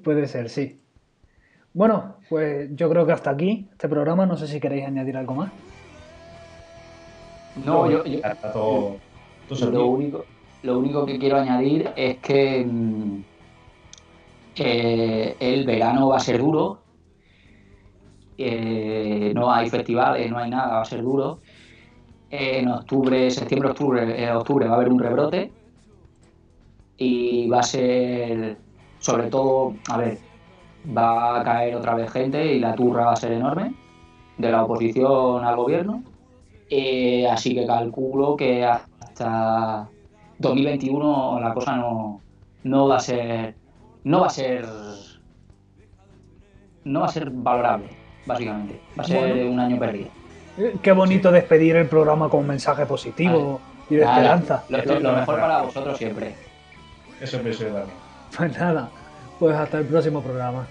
Puede 0.04 0.26
ser, 0.26 0.48
sí. 0.50 0.80
Bueno, 1.72 2.16
pues 2.28 2.68
yo 2.74 2.90
creo 2.90 3.06
que 3.06 3.12
hasta 3.12 3.30
aquí 3.30 3.68
este 3.72 3.88
programa. 3.88 4.26
No 4.26 4.36
sé 4.36 4.46
si 4.46 4.60
queréis 4.60 4.86
añadir 4.86 5.16
algo 5.16 5.34
más. 5.34 5.50
No, 7.56 7.90
yo, 7.90 8.04
yo 8.04 8.20
todo, 8.52 8.96
todo 9.48 9.70
lo, 9.70 9.86
único, 9.86 10.24
lo 10.62 10.78
único 10.78 11.04
que 11.04 11.18
quiero 11.18 11.38
añadir 11.38 11.90
es 11.96 12.18
que 12.18 12.66
eh, 14.56 15.36
el 15.38 15.66
verano 15.66 16.08
va 16.08 16.16
a 16.16 16.20
ser 16.20 16.40
duro. 16.40 16.78
Eh, 18.38 19.32
no 19.34 19.52
hay 19.52 19.68
festivales, 19.68 20.30
no 20.30 20.38
hay 20.38 20.50
nada, 20.50 20.74
va 20.74 20.82
a 20.82 20.84
ser 20.84 21.02
duro. 21.02 21.40
Eh, 22.30 22.60
en 22.60 22.68
octubre, 22.68 23.30
septiembre, 23.30 23.70
octubre, 23.70 24.32
octubre 24.32 24.66
va 24.66 24.72
a 24.72 24.76
haber 24.76 24.88
un 24.90 24.98
rebrote. 24.98 25.52
Y 26.96 27.48
va 27.48 27.60
a 27.60 27.62
ser, 27.62 28.56
sobre 28.98 29.28
todo, 29.28 29.74
a 29.90 29.98
ver, 29.98 30.18
va 30.96 31.40
a 31.40 31.44
caer 31.44 31.74
otra 31.76 31.94
vez 31.94 32.10
gente 32.12 32.44
y 32.54 32.60
la 32.60 32.74
turra 32.74 33.06
va 33.06 33.12
a 33.12 33.16
ser 33.16 33.32
enorme 33.32 33.74
de 34.38 34.50
la 34.50 34.64
oposición 34.64 35.44
al 35.44 35.56
gobierno. 35.56 36.02
Eh, 36.74 37.28
así 37.28 37.54
que 37.54 37.66
calculo 37.66 38.34
que 38.34 38.64
hasta 38.64 39.86
2021 40.38 41.38
la 41.38 41.52
cosa 41.52 41.76
no, 41.76 42.22
no 42.64 42.88
va 42.88 42.96
a 42.96 43.00
ser 43.00 43.54
no 44.04 44.20
va 44.20 44.28
a 44.28 44.30
ser 44.30 44.64
no 46.84 47.00
va 47.00 47.06
a 47.06 47.10
ser 47.10 47.28
valorable 47.28 47.90
básicamente. 48.24 48.80
Va 48.98 49.02
a 49.02 49.06
ser 49.06 49.34
bueno, 49.34 49.50
un 49.50 49.60
año 49.60 49.78
perdido. 49.78 50.08
Qué 50.80 50.92
bonito 50.92 51.28
sí. 51.28 51.34
despedir 51.34 51.76
el 51.76 51.88
programa 51.88 52.30
con 52.30 52.40
un 52.40 52.46
mensaje 52.46 52.86
positivo 52.86 53.60
y 53.90 53.96
de 53.96 54.04
Vale. 54.06 54.16
esperanza. 54.16 54.64
lo, 54.70 54.78
lo, 54.78 55.00
lo, 55.00 55.12
mejor 55.12 55.40
para 55.40 55.62
vosotros 55.62 55.98
siempre. 55.98 56.34
Eso 57.20 57.38
pienso 57.40 57.64
yo 57.64 57.74
también. 57.74 57.98
Pues 58.34 58.58
nada 58.58 58.88
pues 59.38 59.56
hasta 59.56 59.78
el 59.80 59.86
próximo 59.86 60.22
programa 60.22 60.66